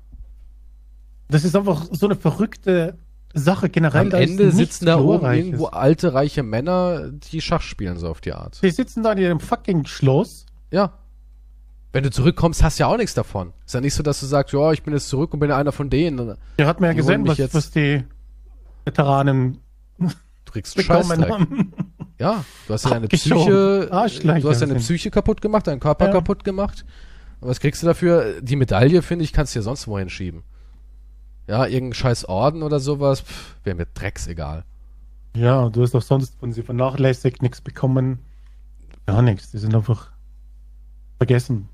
[1.30, 2.98] Das ist einfach so eine verrückte
[3.34, 4.14] Sache generell.
[4.14, 8.32] Am Ende sitzen da oben irgendwo alte, reiche Männer, die Schach spielen, so auf die
[8.34, 8.60] Art.
[8.62, 10.46] Die sitzen da in ihrem fucking Schloss.
[10.72, 10.94] Ja.
[11.98, 13.54] Wenn du zurückkommst, hast du ja auch nichts davon.
[13.66, 15.72] Ist ja nicht so, dass du sagst, ja, ich bin jetzt zurück und bin einer
[15.72, 16.38] von denen.
[16.60, 17.56] Der hat mir ja gesehen, was, jetzt.
[17.56, 18.04] was die
[18.86, 19.58] Veteranen
[19.98, 21.74] Du kriegst bekommen haben.
[22.20, 23.08] Ja, du hast ja deine.
[23.08, 24.76] Psyche, du hast deine.
[24.76, 26.12] Psyche kaputt gemacht, deinen Körper Ja.
[26.12, 26.86] kaputt gemacht.
[27.40, 28.42] Und was kriegst du dafür?
[28.42, 30.44] Die Medaille, finde ich, kannst du dir sonst wohin schieben.
[31.48, 33.24] Ja, irgendein scheiß Orden oder sowas,
[33.64, 34.66] wäre mir drecksegal.
[35.36, 38.20] Ja, du hast auch sonst von sie vernachlässigt, nichts bekommen.
[39.08, 39.50] Gar nichts.
[39.50, 40.12] Die sind einfach
[41.18, 41.70] vergessen.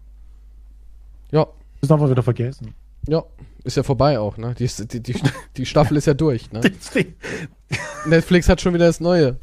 [1.33, 1.47] Ja,
[1.81, 2.73] sind einfach wieder vergessen.
[3.07, 3.23] ja,
[3.63, 4.53] ist ja vorbei auch, ne?
[4.55, 5.15] Die, ist- die, die,
[5.57, 6.61] die Staffel ist ja durch, ne?
[8.05, 9.37] Netflix hat schon wieder das Neue.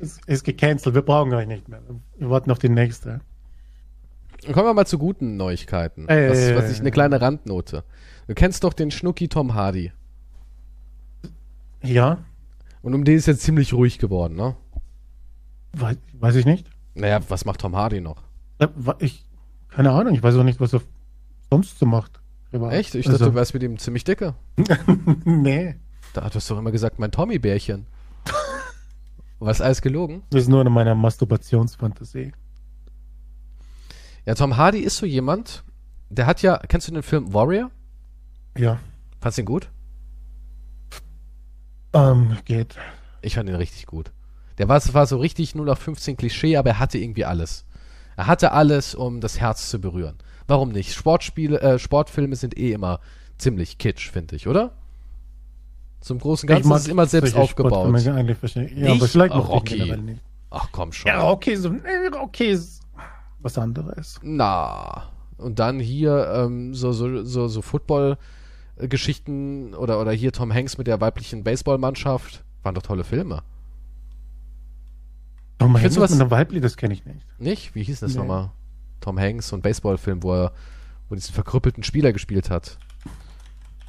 [0.00, 0.94] Es ist gecancelt.
[0.94, 1.80] Wir brauchen euch nicht mehr.
[2.18, 3.20] Wir warten auf die nächste.
[4.52, 6.08] Kommen wir mal zu guten Neuigkeiten.
[6.08, 7.84] Äh, was, was ich eine kleine Randnote.
[8.26, 9.92] Du kennst doch den Schnucki Tom Hardy.
[11.82, 12.18] Ja,
[12.82, 14.56] Und um den ist jetzt ziemlich ruhig geworden, ne?
[15.74, 16.66] weiß, weiß ich nicht.
[16.94, 18.22] Naja, was macht Tom Hardy noch?
[18.58, 18.68] Äh,
[18.98, 19.24] Ich,
[19.68, 20.80] keine Ahnung, ich weiß auch nicht, was er
[21.50, 22.20] sonst so macht.
[22.50, 22.72] privat.
[22.72, 22.94] Echt?
[22.94, 24.34] Ich also, dachte, du wärst mit ihm ziemlich dicke.
[25.24, 25.76] nee,
[26.12, 27.86] Da hattest du doch immer gesagt, mein Tommy-Bärchen.
[29.38, 30.22] Was alles gelogen?
[30.30, 32.32] das ist nur in meiner Masturbationsfantasie.
[34.24, 35.62] Ja, Tom Hardy ist so jemand,
[36.08, 37.70] der hat ja, kennst du den Film Warrior?
[38.56, 38.78] Ja,
[39.20, 39.68] Fandst du ihn gut?
[41.92, 42.76] ähm, geht.
[43.22, 44.12] Ich fand ihn richtig gut.
[44.58, 47.64] Der war, war so richtig 0 auf 15 Klischee, aber er hatte irgendwie alles.
[48.16, 50.16] Er hatte alles, um das Herz zu berühren.
[50.46, 50.94] Warum nicht?
[50.94, 53.00] Sportspiele, äh, Sportfilme sind eh immer
[53.38, 54.72] ziemlich kitsch, finde ich, oder?
[56.00, 57.72] Zum großen Ganzen ist es immer selbst aufgebaut.
[57.88, 58.68] Sportfilme Eigentlich verstehen.
[58.76, 59.00] Ja, Nicht?
[59.02, 59.96] aber vielleicht ich Rocky.
[59.96, 60.20] nicht.
[60.50, 61.08] Ach komm schon.
[61.08, 61.80] Ja, okay, so, nee,
[62.20, 62.82] okay ist
[63.40, 64.20] was anderes.
[64.22, 65.08] Na.
[65.36, 70.86] Und dann hier ähm, so, so, so, so Football-Geschichten oder, oder hier Tom Hanks mit
[70.86, 72.44] der weiblichen Baseballmannschaft.
[72.62, 73.42] Waren doch tolle Filme.
[75.58, 77.26] Tom Hanks mit einer Weibli, das kenne ich nicht.
[77.38, 77.74] Nicht?
[77.74, 78.18] Wie hieß das Nee.
[78.20, 78.50] nochmal?
[79.06, 80.52] Tom Hanks, so ein Baseballfilm, wo er
[81.08, 82.76] wo diesen verkrüppelten Spieler gespielt hat.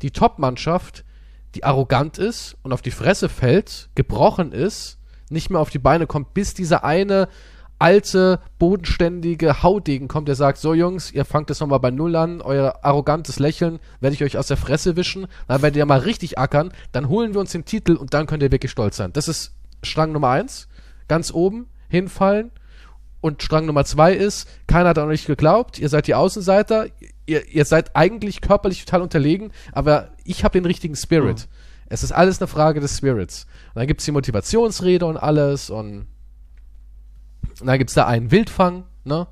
[0.02, 1.04] die Top-Mannschaft,
[1.54, 4.98] die arrogant ist und auf die Fresse fällt, gebrochen ist,
[5.30, 7.28] nicht mehr auf die Beine kommt, bis dieser eine
[7.78, 12.40] alte, bodenständige Haudegen kommt, der sagt, so Jungs, ihr fangt jetzt nochmal bei Null an,
[12.40, 16.38] euer arrogantes Lächeln werde ich euch aus der Fresse wischen, dann werdet ihr mal richtig
[16.38, 19.12] ackern, dann holen wir uns den Titel und dann könnt ihr wirklich stolz sein.
[19.12, 20.68] Das ist Strang Nummer eins,
[21.06, 22.50] ganz oben, hinfallen,
[23.26, 26.86] und Strang Nummer zwei ist, keiner hat an euch geglaubt, ihr seid die Außenseiter,
[27.26, 31.48] ihr, ihr seid eigentlich körperlich total unterlegen, aber ich habe den richtigen Spirit.
[31.88, 33.46] Es ist alles eine Frage des Spirits.
[33.68, 36.06] Und dann gibt's die Motivationsrede und alles und,
[37.60, 39.26] und dann gibt's da einen Wildfang, ne?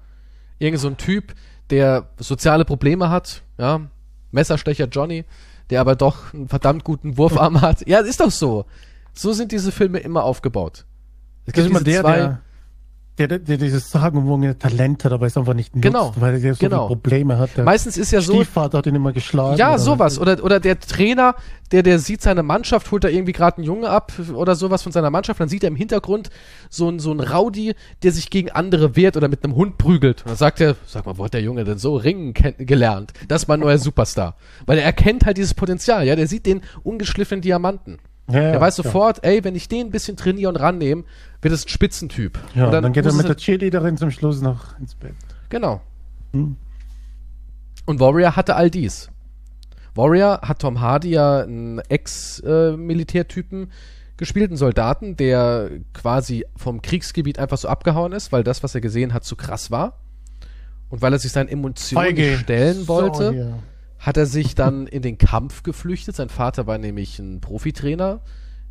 [0.58, 1.34] Irgend so ein Typ,
[1.70, 3.80] der soziale Probleme hat, ja,
[4.30, 5.24] Messerstecher Johnny,
[5.70, 7.86] der aber doch einen verdammt guten Wurfarm hat.
[7.88, 8.66] Ja, ist doch so.
[9.12, 10.84] So sind diese Filme immer aufgebaut.
[11.46, 12.40] Es Das ist immer der, zwei- der,
[13.18, 16.54] der, der, der dieses sagenumwogene Talent hat, aber es einfach nicht nutzt, Genau, weil er
[16.54, 16.88] so genau.
[16.88, 17.56] viele Probleme hat.
[17.58, 19.56] Meistens ist ja so, Stiefvater hat ihn immer geschlagen.
[19.56, 20.18] Ja, oder- sowas.
[20.18, 21.36] Oder, oder der Trainer,
[21.70, 24.90] der, der sieht seine Mannschaft, holt da irgendwie gerade einen Junge ab oder sowas von
[24.90, 26.30] seiner Mannschaft, dann sieht er im Hintergrund
[26.70, 30.22] so ein, so ein Rowdy, der sich gegen andere wehrt oder mit einem Hund prügelt.
[30.22, 33.12] Und dann sagt er, sag mal, wo hat der Junge denn so ringen gelernt?
[33.28, 34.34] Das ist mein neuer Superstar.
[34.66, 37.98] Weil er erkennt halt dieses Potenzial, ja, der sieht den ungeschliffenen Diamanten.
[38.30, 38.84] Ja, ja, Der weiß ja.
[38.84, 41.04] sofort, ey, wenn ich den ein bisschen trainiere und rannehme,
[41.42, 42.38] wird es ein Spitzentyp.
[42.54, 45.14] Ja, und dann, geht er mit der Cheerleaderin zum Schluss noch ins Bett.
[45.50, 45.82] Genau.
[46.32, 46.56] Hm.
[47.86, 49.10] Und Warrior hatte all dies.
[49.94, 53.70] Warrior hat Tom Hardy ja einen Ex-Militärtypen
[54.16, 58.80] gespielt, einen Soldaten, der quasi vom Kriegsgebiet einfach so abgehauen ist, weil das, was er
[58.80, 60.00] gesehen hat, zu krass war.
[60.88, 62.38] Und weil er sich seinen Emotionen Feige.
[62.38, 63.58] stellen wollte, So, hier.
[64.04, 66.14] Hat er sich dann in den Kampf geflüchtet.
[66.14, 68.20] Sein Vater war nämlich ein Profitrainer,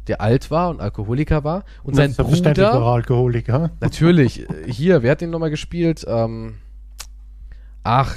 [0.07, 1.63] der alt war und Alkoholiker war.
[1.83, 3.71] Und sein Das Bruder, Alkoholiker.
[3.79, 6.05] natürlich, äh, hier, wer hat den nochmal gespielt?
[6.07, 6.57] Ähm,
[7.83, 8.15] ach,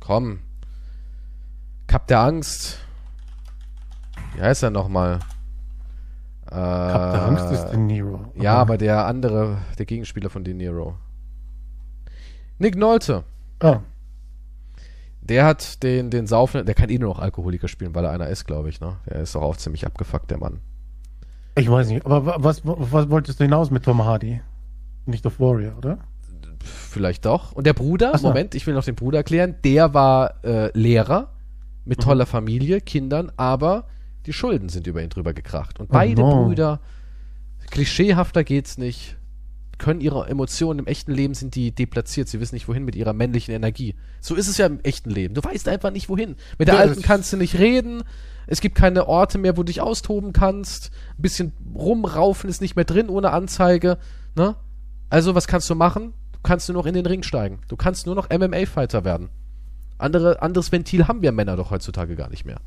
[0.00, 0.40] komm.
[1.86, 2.78] Kap der Angst.
[4.34, 5.20] Wie heißt er nochmal?
[6.46, 8.32] Äh, Kap der Angst ist De Niro.
[8.34, 10.96] ja, aber der andere, der Gegenspieler von De Niro.
[12.58, 13.22] Nick Nolte.
[13.60, 13.80] Ah,
[15.26, 18.28] Der hat den, den Saufen, der kann eh nur noch Alkoholiker spielen, weil er einer
[18.28, 18.96] ist, glaube ich, ne?
[19.08, 20.60] Der ist doch auch ziemlich abgefuckt, der Mann.
[21.56, 22.06] ich weiß nicht.
[22.06, 24.40] Aber wa- was, was wolltest du hinaus mit Tom Hardy?
[25.06, 25.98] Nicht auf Warrior, oder?
[26.64, 27.52] Vielleicht doch.
[27.52, 28.28] Und der Bruder, so.
[28.28, 31.32] Moment, ich will noch den Bruder erklären, der war äh, Lehrer
[31.84, 32.02] mit Mhm.
[32.02, 33.86] toller Familie, Kindern, aber
[34.26, 35.78] die Schulden sind über ihn drüber gekracht.
[35.78, 36.44] Und beide Oh no.
[36.46, 36.80] Brüder,
[37.70, 39.16] klischeehafter geht's nicht,
[39.78, 42.28] können ihre Emotionen im echten Leben sind die deplatziert.
[42.28, 43.94] Sie wissen nicht wohin mit ihrer männlichen Energie.
[44.20, 45.34] So ist es ja im echten Leben.
[45.34, 46.36] Du weißt einfach nicht wohin.
[46.58, 48.02] Mit der Ja, Alten kannst du nicht reden.
[48.46, 50.90] Es gibt keine Orte mehr, wo du dich austoben kannst.
[51.18, 53.98] Ein bisschen rumraufen ist nicht mehr drin ohne Anzeige.
[54.34, 54.56] Ne?
[55.10, 56.14] Also, was kannst du machen?
[56.32, 57.60] Du kannst nur noch in den Ring steigen.
[57.68, 59.30] Du kannst nur noch MMA-Fighter werden.
[59.98, 62.60] Andere, anderes Ventil haben wir Männer doch heutzutage gar nicht mehr.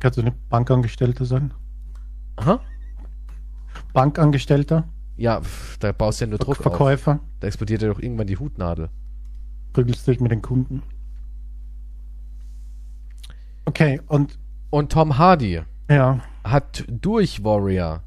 [0.00, 1.54] Kannst du eine Bankangestellte sein?
[2.36, 2.60] Aha.
[3.92, 4.86] Bankangestellter?
[5.18, 5.42] Ja,
[5.80, 6.62] da baust du ja nur Druck auf.
[6.62, 7.20] Verkäufer?
[7.40, 8.88] Da explodiert ja doch irgendwann die Hutnadel.
[9.72, 10.82] Prügelst dich mit den Kunden?
[13.66, 14.38] Okay, und
[14.70, 18.02] Und Tom Hardy ja, hat durch Warrior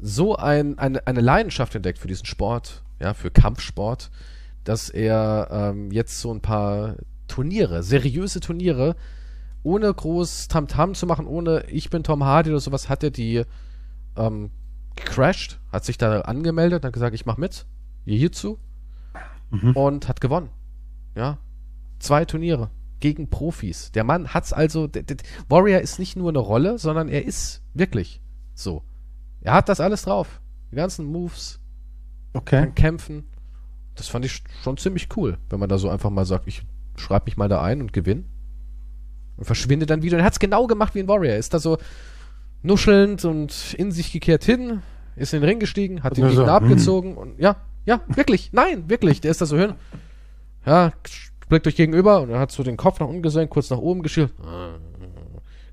[0.00, 4.10] so ein, eine, eine Leidenschaft entdeckt für diesen Sport, ja, für Kampfsport,
[4.64, 6.96] dass er ähm, jetzt so ein paar
[7.28, 8.96] Turniere, seriöse Turniere,
[9.62, 13.44] ohne groß Tamtam zu machen, ohne ich bin Tom Hardy oder sowas, hat er die
[14.16, 14.50] ähm,
[14.96, 17.66] gecrashed, hat sich da angemeldet, hat gesagt, ich mach mit,
[18.04, 18.58] hierzu
[19.50, 19.72] Mhm.
[19.72, 20.50] und hat gewonnen.
[21.14, 21.38] Ja,
[21.98, 22.70] zwei Turniere
[23.00, 23.92] gegen Profis.
[23.92, 24.88] Der Mann hat's also,
[25.48, 28.20] Warrior ist nicht nur eine Rolle, sondern er ist wirklich
[28.54, 28.82] so.
[29.40, 30.40] Er hat das alles drauf.
[30.72, 31.60] Die ganzen Moves,
[32.32, 32.60] okay.
[32.62, 33.24] kann kämpfen.
[33.94, 36.62] Das fand ich schon ziemlich cool, wenn man da so einfach mal sagt, ich
[36.96, 38.24] schreibe mich mal da ein und gewinne.
[39.36, 40.16] Und verschwinde dann wieder.
[40.16, 41.34] Und er hat's genau gemacht wie ein Warrior.
[41.34, 41.78] Er ist da so
[42.66, 44.82] nuschelnd und in sich gekehrt hin,
[45.16, 46.64] ist in den Ring gestiegen, hat den nur so, Gegner hm.
[46.64, 47.56] abgezogen und ja,
[47.86, 49.20] ja, wirklich, nein, wirklich.
[49.20, 49.74] Der ist da so hin.
[50.66, 50.92] Ja,
[51.48, 54.02] blickt euch gegenüber und er hat so den Kopf nach unten gesenkt, kurz nach oben
[54.02, 54.32] geschielt.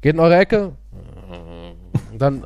[0.01, 0.73] Geht in eure Ecke.
[2.11, 2.45] Und dann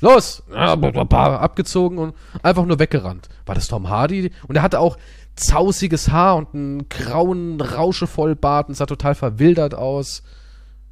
[0.00, 0.44] los!
[0.52, 3.28] Abgezogen und einfach nur weggerannt.
[3.46, 4.30] War das Tom Hardy?
[4.46, 4.96] Und er hatte auch
[5.34, 10.22] zausiges Haar und einen grauen Rauschevollbart und sah total verwildert aus.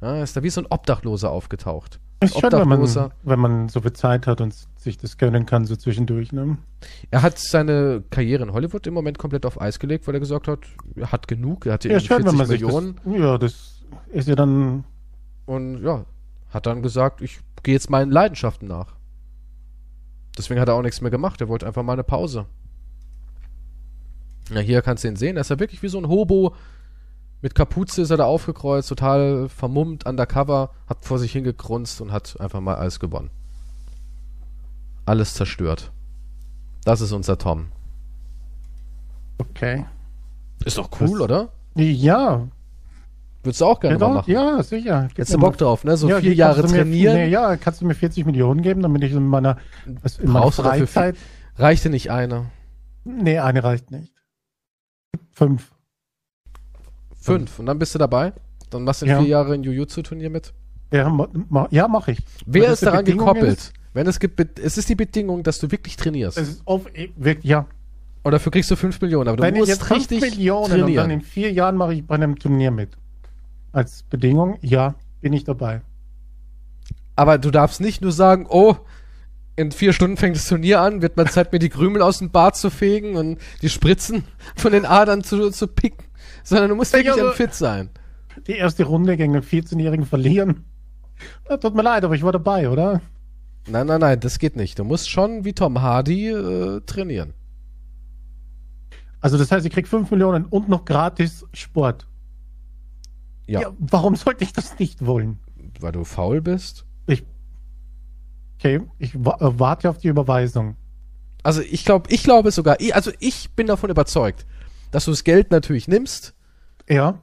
[0.01, 2.01] Ja, ist da wie so ein Obdachloser aufgetaucht.
[2.25, 5.65] Ist schön, wenn man, wenn man so viel Zeit hat und sich das gönnen kann,
[5.65, 6.31] so zwischendurch.
[6.31, 6.57] Ne?
[7.11, 10.47] Er hat seine Karriere in Hollywood im Moment komplett auf Eis gelegt, weil er gesagt
[10.47, 10.59] hat,
[10.95, 13.37] er hat genug, er hatte Ja, irgendwie schön, wenn 40 man sich Millionen das, Ja,
[13.37, 14.83] das ist ja dann.
[15.45, 16.05] und ja,
[16.49, 18.95] hat dann gesagt, ich gehe jetzt meinen Leidenschaften nach.
[20.37, 22.45] Deswegen hat er auch nichts mehr gemacht, er wollte einfach mal eine Pause.
[24.53, 26.53] Ja, hier kannst du ihn sehen, er ist ja wirklich wie so ein Hobo.
[27.43, 32.39] Mit Kapuze ist er da aufgekreuzt, total vermummt, undercover, hat vor sich hingegrunzt und hat
[32.39, 33.29] einfach mal alles gewonnen.
[35.05, 35.91] Alles zerstört.
[36.85, 37.67] Das ist unser Tom.
[39.37, 39.85] Okay.
[40.63, 41.49] Ist doch cool, Das- oder?
[41.75, 42.47] Ja,
[43.45, 44.31] Würdest du auch gerne doch, machen.
[44.31, 45.07] ja sicher.
[45.09, 45.97] Gib Jetzt du Bock drauf, ne?
[45.97, 47.15] So Ja, vier Jahre mir- trainieren.
[47.15, 49.57] Nee, ja, kannst du mir 40 Millionen geben, damit ich in meiner,
[50.01, 51.17] was, in meiner Freizeit.
[51.57, 52.45] Reichte nicht eine.
[53.03, 54.13] Nee, eine reicht nicht.
[55.33, 55.73] Fünf.
[57.25, 57.59] Fünf.
[57.59, 58.33] Und dann bist du dabei.
[58.69, 59.19] Dann machst du in Ja.
[59.19, 60.53] vier Jahre ein Jujutsu-Turnier mit.
[60.91, 62.19] Ja, ma, ja mache ich.
[62.45, 63.57] Wer ist daran gekoppelt?
[63.57, 63.73] ist.
[63.93, 66.37] Wenn es gibt, es ist die Bedingung, dass du wirklich trainierst.
[66.37, 66.85] Es ist auf,
[67.43, 67.67] ja.
[68.23, 69.27] Und dafür kriegst du fünf Millionen.
[69.27, 71.09] Aber du Wenn ich musst jetzt 5 richtig Millionen und dann trainieren.
[71.11, 72.89] in vier Jahren mache ich bei einem Turnier mit.
[73.71, 75.81] Als Bedingung, ja, bin ich dabei.
[77.15, 78.75] Aber du darfst nicht nur sagen, oh,
[79.55, 82.31] in vier Stunden fängt das Turnier an, wird mal Zeit, mir die Krümel aus dem
[82.31, 84.23] Bart zu fegen und die Spritzen
[84.55, 86.05] von den Adern zu, zu picken.
[86.43, 87.89] Sondern du musst Ja, wirklich aber- am fit sein.
[88.47, 90.65] Die erste Runde gegen einen 14-Jährigen verlieren.
[91.49, 93.01] Ja, tut mir leid, aber ich war dabei, oder?
[93.67, 94.77] Nein, nein, nein, das geht nicht.
[94.79, 97.33] Du musst schon wie Tom Hardy äh, trainieren.
[99.21, 102.07] Also das heißt, ich krieg 5 Millionen und noch gratis Sport.
[103.47, 105.39] Ja, warum sollte ich das nicht wollen?
[105.79, 106.85] weil du faul bist.
[107.07, 107.23] Ich,
[108.57, 110.75] okay, ich äh, warte auf die Überweisung.
[111.41, 114.45] Also ich glaube, ich glaube sogar, also ich bin davon überzeugt,
[114.93, 116.33] dass du das Geld natürlich nimmst,
[116.89, 117.19] Ja.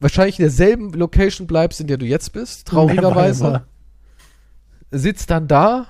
[0.00, 3.64] wahrscheinlich in derselben Location bleibst, in der du jetzt bist, traurigerweise,
[4.90, 5.86] sitzt dann da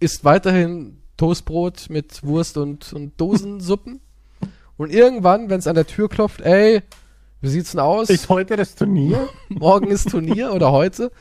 [0.00, 4.00] isst weiterhin Toastbrot mit Wurst und, und Dosensuppen.
[4.78, 6.80] Und irgendwann, wenn es an der Tür klopft, ey,
[7.42, 8.08] wie sieht's denn aus?
[8.08, 9.28] Ist heute das Turnier?
[9.50, 11.12] Morgen ist Turnier oder heute.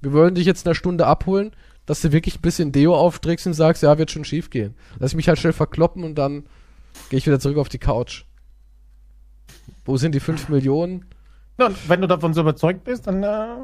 [0.00, 1.50] Wir wollen dich jetzt in einer Stunde abholen,
[1.84, 4.74] dass du wirklich ein bisschen Deo aufträgst und sagst, ja, wird schon schief gehen.
[4.98, 6.44] Lass mich halt schnell verkloppen und dann
[7.10, 8.24] gehe ich wieder zurück auf die Couch.
[9.84, 11.04] Wo sind die 5 Millionen?
[11.58, 13.56] Ja, wenn du davon so überzeugt bist, dann äh,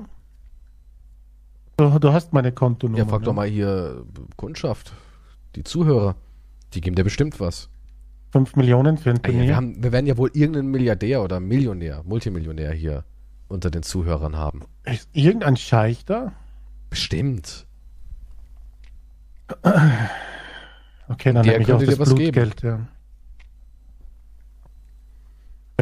[1.76, 2.98] du, du hast meine Kontonummer.
[2.98, 3.24] Ja, frag ne?
[3.26, 4.92] doch mal hier äh, Kundschaft,
[5.56, 6.16] die Zuhörer.
[6.74, 7.68] Die geben dir bestimmt was.
[8.32, 9.48] 5 Millionen für ein Ah ja, Turnier.
[9.48, 13.04] wir, haben, wir werden ja wohl irgendeinen Milliardär oder Millionär, Multimillionär hier
[13.48, 14.62] unter den Zuhörern haben.
[14.84, 16.32] Ist irgendein Scheich da?
[16.90, 17.66] Bestimmt.
[21.08, 22.32] Okay, dann nehme ich auch das dir was geben.
[22.32, 22.86] Blutgeld, ja.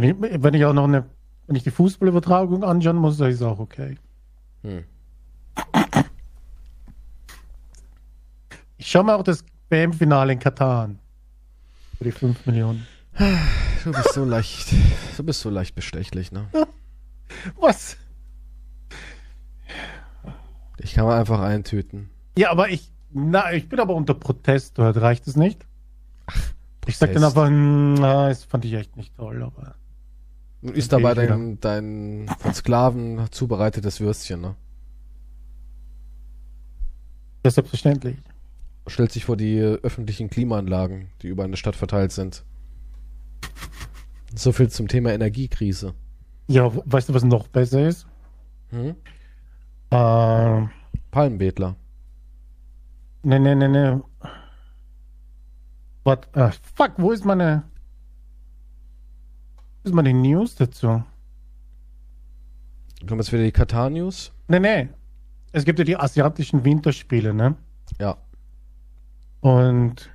[0.00, 1.06] Wenn ich, wenn ich auch noch eine,
[1.48, 3.96] wenn ich die Fußballübertragung anschauen muss, dann ist es auch okay.
[4.62, 4.84] Hm.
[8.76, 11.00] Ich schaue mir auch das WM-Finale in Katar an.
[11.96, 12.86] Für die 5 Millionen.
[13.82, 14.72] Du bist so leicht,
[15.16, 16.46] du bist so leicht bestechlich, ne?
[17.58, 17.96] Was?
[20.78, 22.08] Ich kann mal einfach eintüten.
[22.36, 25.66] Ja, aber ich, na, ich bin aber unter Protest, dort reicht es nicht.
[26.86, 29.74] Ich sag dann aber, na, das fand ich echt nicht toll, aber.
[30.62, 34.56] Du isst dabei dein, dein von Sklaven zubereitetes Würstchen, ne?
[37.44, 38.16] Ja, selbstverständlich.
[38.88, 42.44] Stellt sich vor die äh, öffentlichen Klimaanlagen, die über eine Stadt verteilt sind.
[44.34, 45.94] So viel zum Thema Energiekrise.
[46.48, 48.06] Ja, weißt du, was noch besser ist?
[48.70, 48.96] Hm?
[49.90, 50.66] Äh,
[51.10, 51.76] Palmenbedler.
[53.22, 54.02] ne, ne, ne, ne.
[56.04, 57.64] Was, äh, fuck, wo ist meine,
[59.84, 61.02] ist meine News dazu?
[63.06, 64.32] Kommen jetzt wieder die Katar-News?
[64.48, 64.88] Ne, ne.
[65.52, 67.56] Es gibt ja die asiatischen Winterspiele, ne?
[67.98, 68.18] Ja.
[69.40, 70.10] Und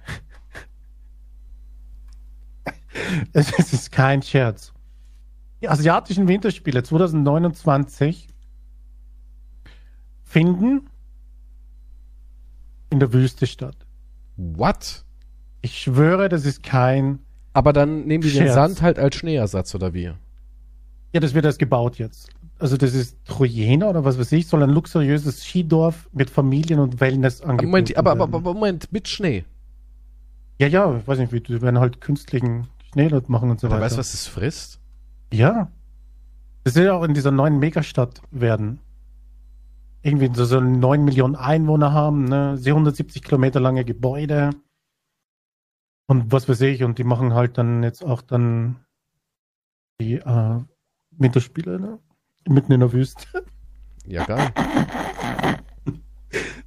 [3.33, 4.73] es ist kein Scherz.
[5.61, 8.27] Die asiatischen Winterspiele 2029
[10.23, 10.89] finden
[12.89, 13.77] in der Wüste statt.
[14.35, 15.05] What?
[15.61, 17.19] Ich schwöre, das ist kein.
[17.53, 18.55] Aber dann nehmen die den Scherz.
[18.55, 20.11] Sand halt als Schneeersatz, oder wie?
[21.13, 22.29] Ja, das wird erst gebaut jetzt.
[22.59, 26.99] Also das ist Trojena oder was weiß ich, soll ein luxuriöses Skidorf mit Familien und
[26.99, 29.43] Wellness Aber angeboten Moment, aber, aber, aber Moment, mit Schnee.
[30.59, 33.67] Ja, ja, ich weiß nicht, wie, die werden halt künstlichen Schnee dort machen und so
[33.67, 33.85] Wer weiter.
[33.85, 34.79] weiß, was es frisst?
[35.31, 35.69] Ja.
[36.63, 38.79] Das ja auch in dieser neuen Megastadt werden.
[40.01, 42.57] Irgendwie so, so 9 Millionen Einwohner haben, ne?
[42.57, 44.51] 770 Kilometer lange Gebäude.
[46.07, 48.85] Und was weiß ich, und die machen halt dann jetzt auch dann
[50.01, 50.59] die äh,
[51.11, 51.99] Winterspiele, ne?
[52.47, 53.45] Mitten in der Wüste.
[54.05, 54.51] Ja, geil.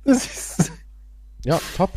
[0.05, 0.73] Das ist.
[1.45, 1.91] Ja, top.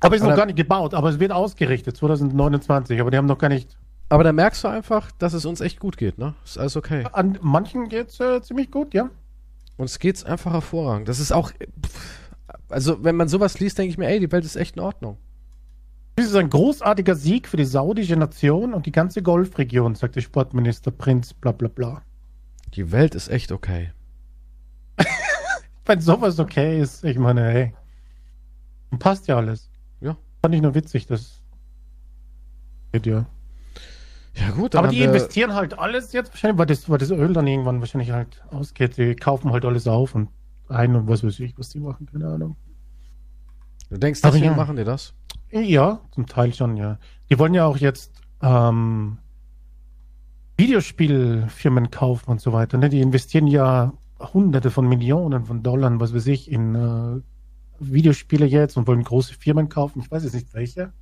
[0.00, 3.26] Aber ist Aber noch gar nicht gebaut, aber es wird ausgerichtet, 2029, aber die haben
[3.26, 3.78] noch gar nicht.
[4.08, 6.34] Aber da merkst du einfach, dass es uns echt gut geht, ne?
[6.44, 7.04] Ist alles okay.
[7.12, 9.08] An manchen geht's äh, ziemlich gut, ja.
[9.76, 11.08] Uns geht's einfach hervorragend.
[11.08, 11.52] Das ist auch.
[11.52, 12.28] pff,
[12.68, 15.16] Also, wenn man sowas liest, denke ich mir, ey, die Welt ist echt in Ordnung.
[16.18, 20.90] Dies ist ein großartiger Sieg für die saudische Nation und die ganze Golfregion, sagte Sportminister
[20.90, 22.02] Prinz, bla bla bla.
[22.74, 23.92] Die Welt ist echt okay.
[25.86, 27.74] Wenn sowas okay ist, ich meine, hey,
[28.98, 29.70] passt ja alles.
[30.00, 30.16] Ja.
[30.42, 31.42] Fand ich nur witzig, das
[32.92, 33.26] geht ja.
[34.34, 37.46] Ja, gut, Aber die investieren halt alles jetzt wahrscheinlich, weil das, weil das Öl dann
[37.46, 38.96] irgendwann wahrscheinlich halt ausgeht.
[38.96, 40.28] Die kaufen halt alles auf und
[40.68, 42.56] ein und was weiß ich, was die machen, keine Ahnung.
[43.90, 44.54] Du denkst, deswegen ja.
[44.54, 45.14] machen die das?
[45.52, 46.98] Ja, zum Teil schon, ja.
[47.28, 49.18] Die wollen ja auch jetzt ähm,
[50.56, 52.78] Videospielfirmen kaufen und so weiter.
[52.78, 52.88] Ne?
[52.88, 57.20] Die investieren ja Hunderte von Millionen von Dollar, was weiß ich, in äh,
[57.80, 60.00] Videospiele jetzt und wollen große Firmen kaufen.
[60.00, 60.92] Ich weiß jetzt nicht welche.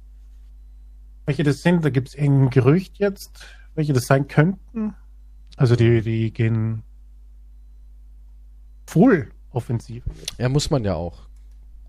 [1.26, 3.44] Welche das sind, da gibt es irgendein Gerücht jetzt,
[3.74, 4.94] welche das sein könnten.
[5.56, 6.84] Also die, die gehen
[8.86, 10.04] full offensiv.
[10.38, 11.27] Ja, muss man ja auch.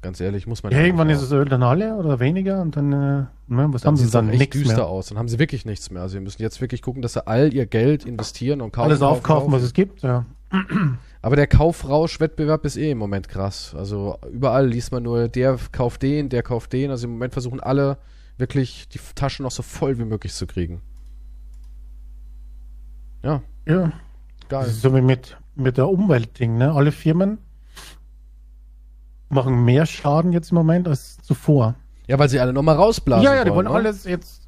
[0.01, 2.77] Ganz ehrlich, muss man Ja, ja irgendwann ist das Öl dann alle oder weniger und
[2.77, 4.29] dann, äh, ne, was Dann haben sieht sie es dann?
[4.29, 4.87] echt Nichts düster mehr.
[4.87, 5.07] aus.
[5.07, 6.01] Dann haben sie wirklich nichts mehr.
[6.01, 8.85] Also sie müssen jetzt wirklich gucken, dass sie all ihr Geld investieren und kaufen.
[8.87, 10.25] Alles kaufen, aufkaufen, was es gibt, ja.
[11.21, 13.75] Aber der Kaufrausch-Wettbewerb ist eh im Moment krass.
[13.77, 16.91] Also überall liest man nur, der kauft den, der kauft den.
[16.91, 17.97] Also im Moment versuchen alle
[18.37, 20.81] wirklich die Taschen noch so voll wie möglich zu kriegen.
[23.23, 23.91] Ja, Ja,
[24.47, 24.67] das geil.
[24.67, 26.71] ist so wie mit, mit der Umweltding, ne?
[26.73, 27.37] Alle Firmen
[29.29, 31.75] machen mehr Schaden jetzt im Moment als zuvor.
[32.07, 33.73] Ja, weil sie alle nochmal rausblasen ja, ja, die wollen ne?
[33.73, 34.47] alles jetzt,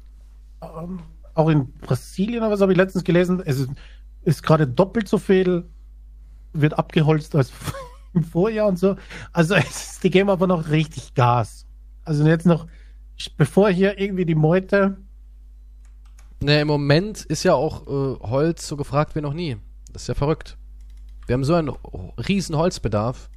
[0.60, 1.00] ähm,
[1.34, 3.70] auch in Brasilien oder was habe ich letztens gelesen, es ist,
[4.24, 5.64] ist gerade doppelt so viel
[6.52, 7.52] wird abgeholzt als,
[8.14, 8.96] im Vorjahr und so.
[9.32, 11.66] Also es, die geben aber noch richtig Gas.
[12.04, 12.66] Also jetzt noch,
[13.36, 14.98] bevor hier irgendwie die Meute.
[16.40, 19.56] Ne, im Moment ist ja auch äh, Holz so gefragt wie noch nie.
[19.92, 20.58] Das ist ja verrückt.
[21.26, 21.70] Wir haben so einen
[22.28, 23.30] riesen Holzbedarf.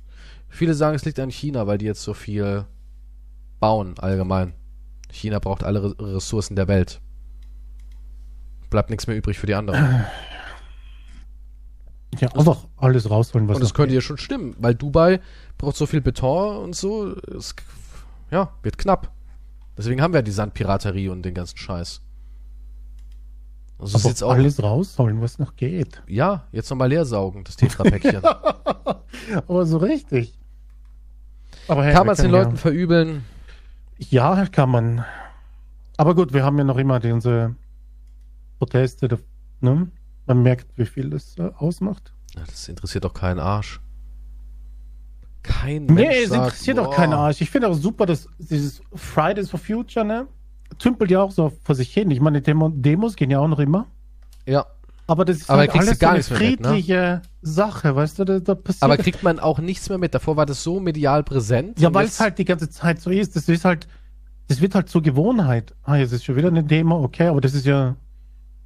[0.56, 2.66] Viele sagen, es liegt an China, weil die jetzt so viel
[3.60, 4.54] bauen allgemein.
[5.12, 7.02] China braucht alle Ressourcen der Welt.
[8.70, 10.06] Bleibt nichts mehr übrig für die anderen.
[12.22, 15.20] Ja, einfach alles rausholen, was Und das könnte ja schon stimmen, weil Dubai
[15.58, 17.14] braucht so viel Beton und so.
[17.14, 17.54] Es,
[18.32, 19.12] ja, wird knapp.
[19.78, 22.02] Deswegen haben wir ja die Sandpiraterie und den ganzen Scheiß.
[23.80, 26.04] Also Aber jetzt auch alles rausholen, was noch geht.
[26.08, 28.24] Ja, jetzt nochmal leer saugen, das Tetra-Päckchen.
[29.48, 30.40] Aber so richtig.
[31.68, 32.58] Aber hey, kann man es den Leuten ja.
[32.58, 33.26] verübeln?
[33.98, 35.06] Ja, kann man.
[35.98, 37.56] Aber gut, wir haben ja noch immer diese
[38.60, 39.20] Proteste,
[39.62, 39.88] ne?
[40.28, 42.14] Man merkt, wie viel das äh, ausmacht.
[42.36, 43.80] Ja, das interessiert doch keinen Arsch.
[45.44, 46.84] Kein Mensch Nee, es sagt, interessiert boah.
[46.86, 47.42] doch keinen Arsch.
[47.42, 50.28] Ich finde auch super, dass dieses Fridays for Future, ne?
[50.80, 52.10] Tümpelt ja auch so vor sich hin.
[52.10, 53.86] Ich meine, Demo Demos gehen ja auch noch immer.
[54.46, 54.66] Ja.
[55.08, 57.22] Aber das ist Aber halt alles gar eine friedliche mit, ne?
[57.42, 58.26] Sache, weißt du?
[58.26, 60.16] Da, da passiert Aber kriegt man auch nichts mehr mit.
[60.16, 61.80] Davor war das so medial präsent.
[61.80, 63.36] Ja, weil es halt die ganze Zeit so ist.
[63.36, 63.88] Das ist halt,
[64.48, 65.76] das wird halt zur Gewohnheit.
[65.84, 67.96] Ah, jetzt ist schon wieder eine Demo, okay, aber das ist ja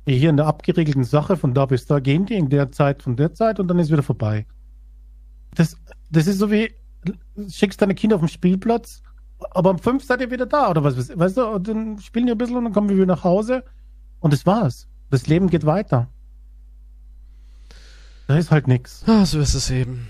[0.07, 3.15] hier in der abgeregelten Sache, von da bis da gehen die in der Zeit, von
[3.15, 4.45] der Zeit und dann ist wieder vorbei.
[5.55, 5.77] Das,
[6.09, 6.73] das ist so wie,
[7.49, 9.01] schickst deine Kinder auf den Spielplatz,
[9.51, 12.31] aber um fünf seid ihr wieder da, oder was, weißt du, und dann spielen die
[12.31, 13.63] ein bisschen und dann kommen wir wieder nach Hause
[14.19, 14.87] und das war's.
[15.09, 16.07] Das Leben geht weiter.
[18.29, 19.03] Da ist halt nichts.
[19.07, 20.07] Ah, so ist es eben.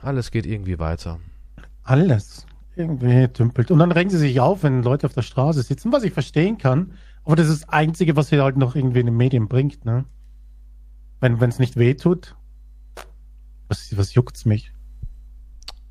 [0.00, 1.20] Alles geht irgendwie weiter.
[1.82, 2.46] Alles.
[2.74, 3.70] Irgendwie tümpelt.
[3.70, 6.56] Und dann regen sie sich auf, wenn Leute auf der Straße sitzen, was ich verstehen
[6.56, 6.94] kann.
[7.22, 10.06] Aber das ist das Einzige, was sie halt noch irgendwie in den Medien bringt, ne?
[11.20, 12.34] Wenn es nicht weh tut,
[13.68, 14.72] was, was juckt's mich?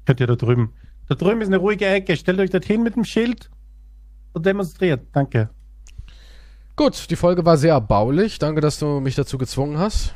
[0.06, 0.74] Könnt ihr da drüben.
[1.08, 2.18] Da drüben ist eine ruhige Ecke.
[2.18, 3.52] Stellt euch dorthin mit dem Schild
[4.34, 5.06] und demonstriert.
[5.12, 5.52] Danke.
[6.76, 8.40] Gut, die Folge war sehr erbaulich.
[8.40, 10.16] Danke, dass du mich dazu gezwungen hast.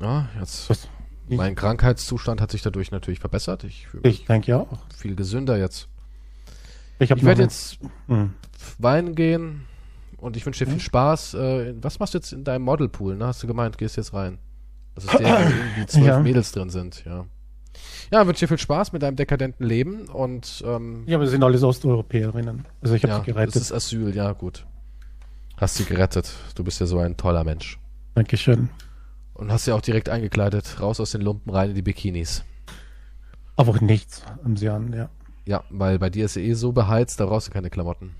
[0.00, 0.70] Ja, jetzt.
[0.70, 0.88] Was?
[1.28, 3.64] Mein Krankheitszustand hat sich dadurch natürlich verbessert.
[3.64, 4.78] Ich, ich denke ja auch.
[4.94, 5.88] Viel gesünder jetzt.
[6.98, 7.78] Ich, ich werde jetzt
[8.08, 8.34] hm.
[8.78, 9.66] weinen gehen,
[10.24, 11.34] und ich wünsche dir viel Spaß.
[11.34, 13.14] Äh, was machst du jetzt in deinem Modelpool?
[13.14, 13.26] Ne?
[13.26, 14.38] Hast du gemeint, gehst jetzt rein?
[14.94, 16.20] Das ist der, wo irgendwie zwölf ja.
[16.20, 17.26] Mädels drin sind, ja.
[18.10, 21.62] Ja, wünsche dir viel Spaß mit deinem dekadenten Leben und ähm, Ja, wir sind alles
[21.62, 22.64] Osteuropäerinnen.
[22.80, 23.56] Also ich habe ja, sie gerettet.
[23.56, 24.64] Das ist Asyl, ja gut.
[25.58, 26.32] Hast sie gerettet.
[26.54, 27.78] Du bist ja so ein toller Mensch.
[28.14, 28.70] Dankeschön.
[29.34, 32.44] Und hast sie auch direkt eingekleidet, raus aus den Lumpen, rein in die Bikinis.
[33.56, 35.10] Aber nichts haben sie an, ja.
[35.44, 38.14] Ja, weil bei dir ist sie eh so beheizt, da brauchst du keine Klamotten.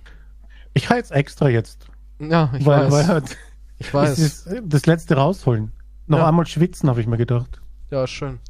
[0.75, 1.87] Ich heiz extra jetzt.
[2.19, 2.93] Ja, ich weil, weiß.
[2.93, 3.37] Weil halt
[3.79, 4.17] ich weiß.
[4.17, 5.73] Das, das letzte rausholen.
[6.07, 6.29] Noch ja.
[6.29, 7.61] einmal schwitzen, habe ich mir gedacht.
[7.91, 8.41] Ja, schön.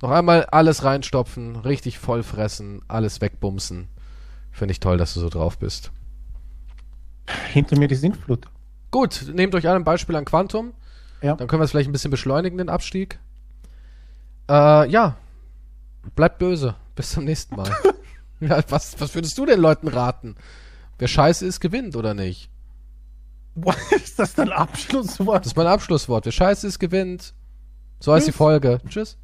[0.00, 3.88] Noch einmal alles reinstopfen, richtig voll fressen, alles wegbumsen.
[4.50, 5.92] Finde ich toll, dass du so drauf bist.
[7.52, 8.46] Hinter mir die Sintflut.
[8.90, 10.74] Gut, nehmt euch ein Beispiel an Quantum.
[11.22, 11.36] Ja.
[11.36, 13.18] Dann können wir es vielleicht ein bisschen beschleunigen, den Abstieg.
[14.48, 15.16] Äh, ja.
[16.16, 16.74] Bleibt böse.
[16.94, 17.70] Bis zum nächsten Mal.
[18.40, 20.36] ja, was, was würdest du den Leuten raten?
[20.98, 22.50] Wer scheiße ist, gewinnt, oder nicht?
[23.54, 25.44] Boah, ist das dein Abschlusswort?
[25.44, 26.24] Das ist mein Abschlusswort.
[26.24, 27.34] Wer scheiße ist, gewinnt.
[28.00, 28.34] So heißt Tschüss.
[28.34, 28.80] die Folge.
[28.88, 29.16] Tschüss.